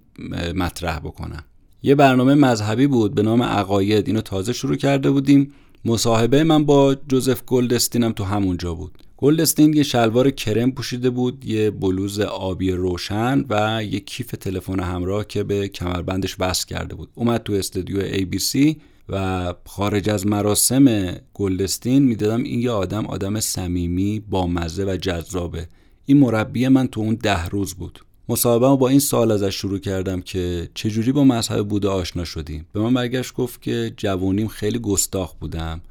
مطرح 0.55 0.99
بکنم. 0.99 1.43
یه 1.83 1.95
برنامه 1.95 2.35
مذهبی 2.35 2.87
بود 2.87 3.15
به 3.15 3.21
نام 3.21 3.43
عقاید 3.43 4.07
اینو 4.07 4.21
تازه 4.21 4.53
شروع 4.53 4.75
کرده 4.75 5.11
بودیم. 5.11 5.53
مصاحبه 5.85 6.43
من 6.43 6.65
با 6.65 6.95
جوزف 6.95 7.43
گلدستینم 7.45 8.11
تو 8.11 8.23
همونجا 8.23 8.73
بود. 8.73 9.04
گلدستین 9.17 9.73
یه 9.73 9.83
شلوار 9.83 10.31
کرم 10.31 10.71
پوشیده 10.71 11.09
بود 11.09 11.45
یه 11.45 11.71
بلوز 11.71 12.19
آبی 12.19 12.71
روشن 12.71 13.45
و 13.49 13.83
یه 13.83 13.99
کیف 13.99 14.27
تلفن 14.27 14.79
همراه 14.79 15.27
که 15.27 15.43
به 15.43 15.67
کمربندش 15.67 16.35
وصل 16.39 16.67
کرده 16.67 16.95
بود. 16.95 17.09
اومد 17.15 17.43
تو 17.43 17.53
استودیو 17.53 18.01
ABC 18.01 18.75
و 19.09 19.53
خارج 19.65 20.09
از 20.09 20.27
مراسم 20.27 21.15
گلدستین 21.33 22.03
می‌دادم 22.03 22.43
این 22.43 22.59
یه 22.59 22.71
آدم 22.71 23.05
آدم 23.05 23.39
صمیمی 23.39 24.19
با 24.19 24.47
مزه 24.47 24.85
و 24.85 24.97
جذابه. 24.97 25.67
این 26.05 26.17
مربی 26.17 26.67
من 26.67 26.87
تو 26.87 27.01
اون 27.01 27.15
ده 27.15 27.45
روز 27.45 27.73
بود. 27.73 27.99
مصاحبه 28.29 28.75
با 28.75 28.89
این 28.89 28.99
سال 28.99 29.31
ازش 29.31 29.55
شروع 29.55 29.79
کردم 29.79 30.21
که 30.21 30.69
چجوری 30.73 31.11
با 31.11 31.23
مذهب 31.23 31.67
بوده 31.67 31.87
آشنا 31.87 32.23
شدیم؟ 32.23 32.65
به 32.73 32.79
من 32.79 32.93
برگشت 32.93 33.33
گفت 33.33 33.61
که 33.61 33.93
جوونیم 33.97 34.47
خیلی 34.47 34.79
گستاخ 34.79 35.33
بودم. 35.33 35.81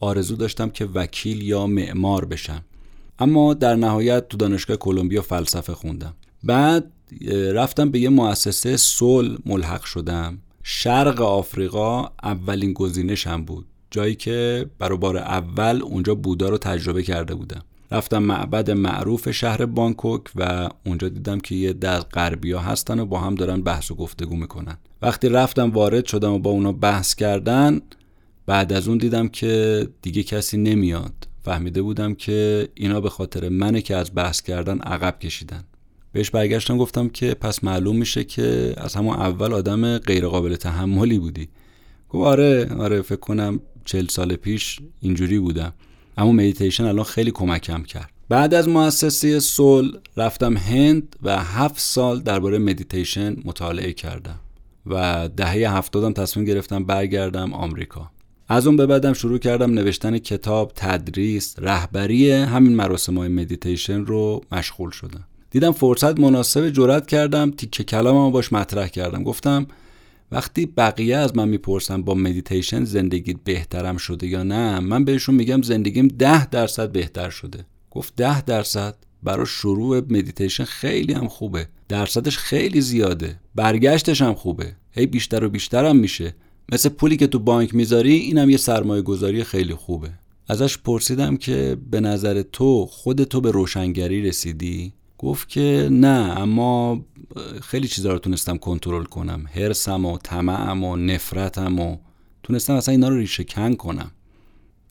آرزو 0.00 0.36
داشتم 0.36 0.70
که 0.70 0.84
وکیل 0.84 1.42
یا 1.42 1.66
معمار 1.66 2.24
بشم. 2.24 2.64
اما 3.18 3.54
در 3.54 3.76
نهایت 3.76 4.28
تو 4.28 4.36
دانشگاه 4.36 4.76
کلمبیا 4.76 5.22
فلسفه 5.22 5.74
خوندم. 5.74 6.14
بعد 6.44 6.92
رفتم 7.54 7.90
به 7.90 7.98
یه 7.98 8.08
مؤسسه 8.08 8.76
سول 8.76 9.38
ملحق 9.46 9.84
شدم. 9.84 10.38
شرق 10.62 11.20
آفریقا 11.20 12.10
اولین 12.22 12.72
گزینشم 12.72 13.44
بود. 13.44 13.66
جایی 13.90 14.14
که 14.14 14.66
برای 14.78 14.98
بار 14.98 15.16
اول 15.16 15.82
اونجا 15.82 16.14
بودا 16.14 16.48
رو 16.48 16.58
تجربه 16.58 17.02
کرده 17.02 17.34
بودم. 17.34 17.62
رفتم 17.90 18.18
معبد 18.18 18.70
معروف 18.70 19.30
شهر 19.30 19.66
بانکوک 19.66 20.22
و 20.36 20.68
اونجا 20.86 21.08
دیدم 21.08 21.40
که 21.40 21.54
یه 21.54 21.72
در 21.72 22.00
غربی 22.00 22.52
ها 22.52 22.60
هستن 22.60 23.00
و 23.00 23.06
با 23.06 23.18
هم 23.18 23.34
دارن 23.34 23.62
بحث 23.62 23.90
و 23.90 23.94
گفتگو 23.94 24.36
می‌کنن. 24.36 24.76
وقتی 25.02 25.28
رفتم 25.28 25.70
وارد 25.70 26.06
شدم 26.06 26.32
و 26.32 26.38
با 26.38 26.50
اونا 26.50 26.72
بحث 26.72 27.14
کردن 27.14 27.80
بعد 28.46 28.72
از 28.72 28.88
اون 28.88 28.98
دیدم 28.98 29.28
که 29.28 29.88
دیگه 30.02 30.22
کسی 30.22 30.56
نمیاد. 30.56 31.28
فهمیده 31.42 31.82
بودم 31.82 32.14
که 32.14 32.68
اینا 32.74 33.00
به 33.00 33.10
خاطر 33.10 33.48
منه 33.48 33.82
که 33.82 33.96
از 33.96 34.10
بحث 34.14 34.42
کردن 34.42 34.78
عقب 34.78 35.18
کشیدن. 35.18 35.64
بهش 36.12 36.30
برگشتم 36.30 36.78
گفتم 36.78 37.08
که 37.08 37.34
پس 37.34 37.64
معلوم 37.64 37.96
میشه 37.96 38.24
که 38.24 38.74
از 38.76 38.94
همون 38.94 39.16
اول 39.16 39.52
آدم 39.52 39.98
غیرقابل 39.98 40.56
تحملی 40.56 41.18
بودی. 41.18 41.48
گفت 42.08 42.26
آره 42.26 42.74
آره 42.78 43.02
فکر 43.02 43.16
کنم 43.16 43.60
چل 43.84 44.06
سال 44.06 44.36
پیش 44.36 44.80
اینجوری 45.00 45.38
بودم. 45.38 45.72
اما 46.16 46.32
مدیتیشن 46.32 46.84
الان 46.84 47.04
خیلی 47.04 47.30
کمکم 47.30 47.82
کرد. 47.82 48.10
بعد 48.28 48.54
از 48.54 48.68
مؤسسه 48.68 49.40
صلح 49.40 49.98
رفتم 50.16 50.56
هند 50.56 51.16
و 51.22 51.42
هفت 51.42 51.78
سال 51.78 52.20
درباره 52.20 52.58
مدیتیشن 52.58 53.36
مطالعه 53.44 53.92
کردم. 53.92 54.38
و 54.86 55.28
دهه 55.36 55.76
هفتادم 55.76 56.12
تصمیم 56.12 56.46
گرفتم 56.46 56.84
برگردم 56.84 57.52
آمریکا. 57.52 58.10
از 58.48 58.66
اون 58.66 58.76
به 58.76 58.86
بعدم 58.86 59.12
شروع 59.12 59.38
کردم 59.38 59.70
نوشتن 59.70 60.18
کتاب 60.18 60.72
تدریس 60.74 61.54
رهبری 61.58 62.30
همین 62.32 62.76
مراسم 62.76 63.18
های 63.18 63.28
مدیتیشن 63.28 64.04
رو 64.04 64.40
مشغول 64.52 64.90
شدم. 64.90 65.24
دیدم 65.50 65.72
فرصت 65.72 66.20
مناسب 66.20 66.70
جرات 66.70 67.06
کردم 67.06 67.50
تیکه 67.50 67.84
کلامم 67.84 68.32
باش 68.32 68.52
مطرح 68.52 68.88
کردم. 68.88 69.22
گفتم 69.22 69.66
وقتی 70.32 70.66
بقیه 70.66 71.16
از 71.16 71.36
من 71.36 71.48
می‌پرسن 71.48 72.02
با 72.02 72.14
مدیتیشن 72.14 72.84
زندگیت 72.84 73.36
بهترم 73.44 73.96
شده 73.96 74.26
یا 74.26 74.42
نه 74.42 74.80
من 74.80 75.04
بهشون 75.04 75.34
میگم 75.34 75.62
زندگیم 75.62 76.08
ده 76.08 76.46
درصد 76.46 76.92
بهتر 76.92 77.30
شده. 77.30 77.66
گفت 77.90 78.16
ده 78.16 78.42
درصد؟ 78.42 78.94
برای 79.22 79.46
شروع 79.46 80.00
مدیتیشن 80.00 80.64
خیلی 80.64 81.12
هم 81.12 81.28
خوبه. 81.28 81.68
درصدش 81.88 82.38
خیلی 82.38 82.80
زیاده. 82.80 83.40
برگشتش 83.54 84.22
هم 84.22 84.34
خوبه. 84.34 84.76
هی 84.92 85.06
بیشتر 85.06 85.44
و 85.44 85.48
بیشتر 85.48 85.84
هم 85.84 85.96
میشه. 85.96 86.34
مثل 86.72 86.88
پولی 86.88 87.16
که 87.16 87.26
تو 87.26 87.38
بانک 87.38 87.74
می‌ذاری 87.74 88.14
اینم 88.14 88.50
یه 88.50 88.56
سرمایه 88.56 89.02
گذاری 89.02 89.44
خیلی 89.44 89.74
خوبه. 89.74 90.10
ازش 90.48 90.78
پرسیدم 90.78 91.36
که 91.36 91.76
به 91.90 92.00
نظر 92.00 92.42
تو 92.42 92.86
خود 92.86 93.24
تو 93.24 93.40
به 93.40 93.50
روشنگری 93.50 94.22
رسیدی؟ 94.22 94.92
گفت 95.18 95.48
که 95.48 95.88
نه 95.92 96.34
اما 96.38 97.04
خیلی 97.62 97.88
چیزا 97.88 98.12
رو 98.12 98.18
تونستم 98.18 98.56
کنترل 98.56 99.04
کنم. 99.04 99.44
هرسم 99.54 100.04
و 100.04 100.18
طمعم 100.18 100.84
و 100.84 100.96
نفرتم 100.96 101.78
و 101.78 101.96
تونستم 102.42 102.74
اصلا 102.74 102.92
اینا 102.92 103.08
رو 103.08 103.16
ریشه 103.16 103.44
کن 103.44 103.74
کنم. 103.74 104.10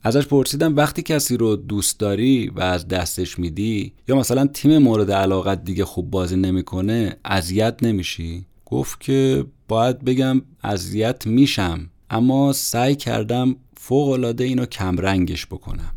ازش 0.02 0.26
پرسیدم 0.26 0.76
وقتی 0.76 1.02
کسی 1.02 1.36
رو 1.36 1.56
دوست 1.56 2.00
داری 2.00 2.48
و 2.48 2.60
از 2.60 2.88
دستش 2.88 3.38
میدی 3.38 3.92
یا 4.08 4.16
مثلا 4.16 4.46
تیم 4.46 4.78
مورد 4.78 5.10
علاقت 5.10 5.64
دیگه 5.64 5.84
خوب 5.84 6.10
بازی 6.10 6.36
نمی‌کنه 6.36 7.16
اذیت 7.24 7.82
نمیشی؟ 7.82 8.46
گفت 8.66 9.00
که 9.00 9.44
باید 9.68 10.04
بگم 10.04 10.42
اذیت 10.62 11.26
میشم 11.26 11.90
اما 12.10 12.52
سعی 12.52 12.96
کردم 12.96 13.56
فوق 13.76 14.08
العاده 14.08 14.44
اینو 14.44 14.66
کمرنگش 14.66 15.46
بکنم. 15.46 15.92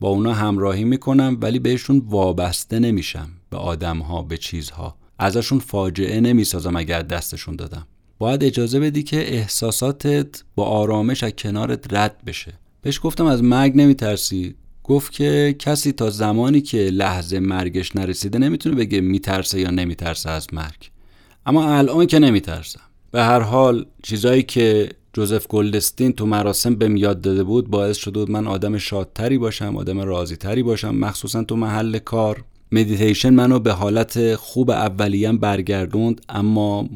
با 0.00 0.08
اونا 0.08 0.32
همراهی 0.32 0.84
می‌کنم 0.84 1.36
ولی 1.40 1.58
بهشون 1.58 2.02
وابسته 2.06 2.78
نمیشم 2.78 3.28
به 3.50 3.56
آدمها 3.56 4.22
به 4.22 4.36
چیزها. 4.36 4.96
ازشون 5.18 5.58
فاجعه 5.58 6.20
نمی‌سازم 6.20 6.76
اگر 6.76 7.02
دستشون 7.02 7.56
دادم. 7.56 7.86
باید 8.18 8.44
اجازه 8.44 8.80
بدی 8.80 9.02
که 9.02 9.34
احساساتت 9.34 10.42
با 10.54 10.64
آرامش 10.64 11.22
از 11.22 11.32
کنارت 11.38 11.94
رد 11.94 12.24
بشه. 12.24 12.52
بهش 12.82 13.00
گفتم 13.02 13.26
از 13.26 13.42
مرگ 13.42 13.76
نمیترسی؟ 13.76 14.54
گفت 14.84 15.12
که 15.12 15.56
کسی 15.58 15.92
تا 15.92 16.10
زمانی 16.10 16.60
که 16.60 16.78
لحظه 16.78 17.40
مرگش 17.40 17.96
نرسیده 17.96 18.38
نمی‌تونه 18.38 18.76
بگه 18.76 19.00
میترسه 19.00 19.60
یا 19.60 19.70
نمیترسه 19.70 20.30
از 20.30 20.54
مرگ. 20.54 20.91
اما 21.46 21.74
الان 21.74 22.06
که 22.06 22.18
نمیترسم. 22.18 22.80
به 23.10 23.22
هر 23.22 23.40
حال 23.40 23.86
چیزایی 24.02 24.42
که 24.42 24.88
جوزف 25.12 25.46
گلدستین 25.46 26.12
تو 26.12 26.26
مراسم 26.26 26.74
بهم 26.74 26.96
یاد 26.96 27.20
داده 27.20 27.44
بود 27.44 27.70
باعث 27.70 27.96
شده 27.96 28.20
بود 28.20 28.30
من 28.30 28.46
آدم 28.46 28.78
شادتری 28.78 29.38
باشم 29.38 29.76
آدم 29.76 30.00
راضیتری 30.00 30.62
باشم. 30.62 30.94
مخصوصا 30.94 31.44
تو 31.44 31.56
محل 31.56 31.98
کار. 31.98 32.44
مدیتیشن 32.72 33.34
منو 33.34 33.58
به 33.58 33.72
حالت 33.72 34.34
خوب 34.34 34.70
اولیم 34.70 35.38
برگردوند 35.38 36.20
اما 36.28 36.88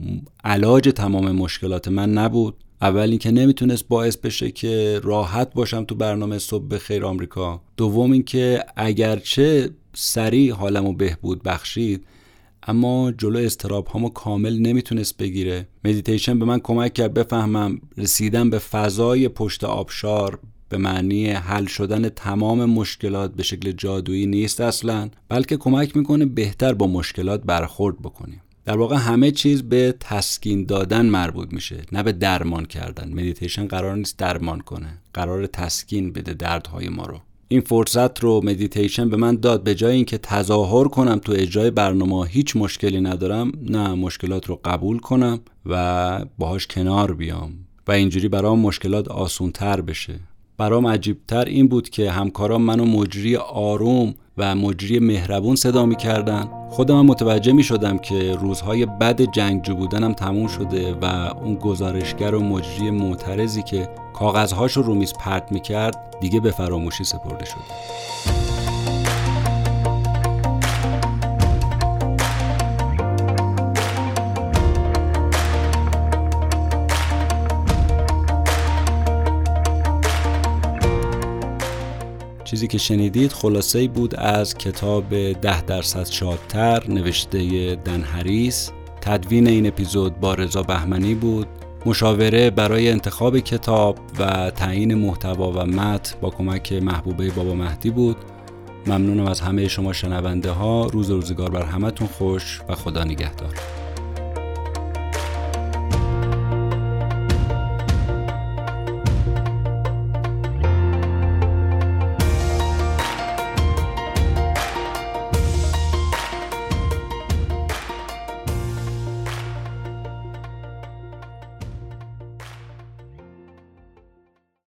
علاج 0.44 0.88
تمام 0.88 1.32
مشکلات 1.32 1.88
من 1.88 2.12
نبود. 2.12 2.54
اول 2.82 3.10
اینکه 3.10 3.30
نمی‌تونست 3.30 3.88
باعث 3.88 4.16
بشه 4.16 4.50
که 4.50 5.00
راحت 5.02 5.54
باشم 5.54 5.84
تو 5.84 5.94
برنامه 5.94 6.38
صبح 6.38 6.78
بخیر 6.78 7.04
آمریکا. 7.04 7.60
دوم 7.76 8.12
اینکه 8.12 8.64
اگرچه 8.76 9.70
سریع 9.94 10.52
حالمو 10.52 10.92
بهبود 10.92 11.42
بخشید 11.42 12.04
اما 12.68 13.12
جلو 13.12 13.38
اضطراب 13.38 13.86
هامو 13.86 14.08
کامل 14.08 14.58
نمی‌تونست 14.58 15.16
بگیره. 15.16 15.68
مدیتیشن 15.84 16.38
به 16.38 16.44
من 16.44 16.58
کمک 16.58 16.94
کرد 16.94 17.14
بفهمم 17.14 17.80
رسیدن 17.96 18.50
به 18.50 18.58
فضای 18.58 19.28
پشت 19.28 19.64
آبشار 19.64 20.38
به 20.68 20.78
معنی 20.78 21.26
حل 21.30 21.66
شدن 21.66 22.08
تمام 22.08 22.64
مشکلات 22.64 23.34
به 23.34 23.42
شکل 23.42 23.72
جادویی 23.72 24.26
نیست 24.26 24.60
اصلا 24.60 25.10
بلکه 25.28 25.56
کمک 25.56 25.96
می‌کنه 25.96 26.26
بهتر 26.26 26.74
با 26.74 26.86
مشکلات 26.86 27.42
برخورد 27.42 27.98
بکنیم. 27.98 28.42
در 28.64 28.76
واقع 28.76 28.96
همه 28.96 29.30
چیز 29.30 29.62
به 29.62 29.94
تسکین 30.00 30.64
دادن 30.64 31.06
مربوط 31.06 31.52
میشه 31.52 31.82
نه 31.92 32.02
به 32.02 32.12
درمان 32.12 32.64
کردن. 32.64 33.12
مدیتیشن 33.12 33.66
قرار 33.66 33.96
نیست 33.96 34.18
درمان 34.18 34.60
کنه 34.60 34.98
قراره 35.14 35.46
تسکین 35.46 36.12
بده 36.12 36.34
دردهای 36.34 36.88
ما 36.88 37.06
رو. 37.06 37.20
این 37.48 37.60
فرصت 37.60 38.20
رو 38.20 38.40
مدیتیشن 38.44 39.08
به 39.08 39.16
من 39.16 39.36
داد. 39.36 39.62
به 39.62 39.74
جای 39.74 39.94
اینکه 39.94 40.18
تظاهر 40.18 40.88
کنم 40.88 41.18
تو 41.18 41.32
اجرای 41.32 41.70
برنامه 41.70 42.26
هیچ 42.26 42.56
مشکلی 42.56 43.00
ندارم. 43.00 43.52
نه 43.62 43.94
مشکلات 43.94 44.46
رو 44.46 44.60
قبول 44.64 44.98
کنم 44.98 45.40
و 45.66 46.24
باهاش 46.38 46.66
کنار 46.66 47.14
بیام 47.14 47.52
و 47.86 47.92
اینجوری 47.92 48.28
برام 48.28 48.60
مشکلات 48.60 49.08
آسون 49.08 49.50
تر 49.50 49.80
بشه. 49.80 50.20
برام 50.58 50.86
عجیبتر 50.86 51.44
این 51.44 51.68
بود 51.68 51.88
که 51.88 52.10
همکاران 52.10 52.62
منو 52.62 52.84
مجری 52.84 53.36
آروم 53.36 54.14
و 54.38 54.54
مجری 54.54 54.98
مهربون 54.98 55.56
صدا 55.56 55.86
می‌کردن. 55.86 56.48
خودم 56.70 56.98
هم 56.98 57.06
متوجه 57.06 57.52
می 57.52 57.62
شدم 57.62 57.98
که 57.98 58.34
روزهای 58.34 58.86
بد 58.86 59.22
جنگجو 59.22 59.74
بودنم 59.74 60.12
تموم 60.12 60.46
شده 60.46 60.94
و 61.02 61.04
اون 61.42 61.54
گزارشگر 61.54 62.34
و 62.34 62.40
مجری 62.40 62.90
معترضی 62.90 63.62
که 63.62 63.88
کاغذهاش 64.14 64.72
رو 64.72 64.94
میز 64.94 65.12
پرت 65.12 65.52
می‌کرد 65.52 66.16
دیگه 66.20 66.40
به 66.40 66.50
فراموشی 66.50 67.04
سپرده 67.04 67.44
شده 67.44 68.65
چیزی 82.46 82.66
که 82.66 82.78
شنیدید 82.78 83.32
خلاصه 83.32 83.88
بود 83.88 84.14
از 84.14 84.54
کتاب 84.54 85.32
ده 85.32 85.62
درصد 85.62 86.06
شادتر 86.06 86.82
نوشته 86.88 87.74
دن 87.74 88.02
هریس. 88.02 88.70
تدوین 89.00 89.46
این 89.46 89.66
اپیزود 89.66 90.20
با 90.20 90.34
رضا 90.34 90.62
بهمنی 90.62 91.14
بود. 91.14 91.46
مشاوره 91.86 92.50
برای 92.50 92.90
انتخاب 92.90 93.38
کتاب 93.38 93.98
و 94.18 94.50
تعیین 94.50 94.94
محتوا 94.94 95.52
و 95.52 95.66
متن 95.66 96.20
با 96.20 96.30
کمک 96.30 96.72
محبوبه 96.72 97.30
بابا 97.30 97.54
مهدی 97.54 97.90
بود. 97.90 98.16
ممنونم 98.86 99.26
از 99.26 99.40
همه 99.40 99.68
شما 99.68 99.92
شنونده 99.92 100.50
ها 100.50 100.86
روز 100.86 101.10
روزگار 101.10 101.50
بر 101.50 101.62
همتون 101.62 102.08
خوش 102.08 102.60
و 102.68 102.74
خدا 102.74 103.04
نگهدار. 103.04 103.54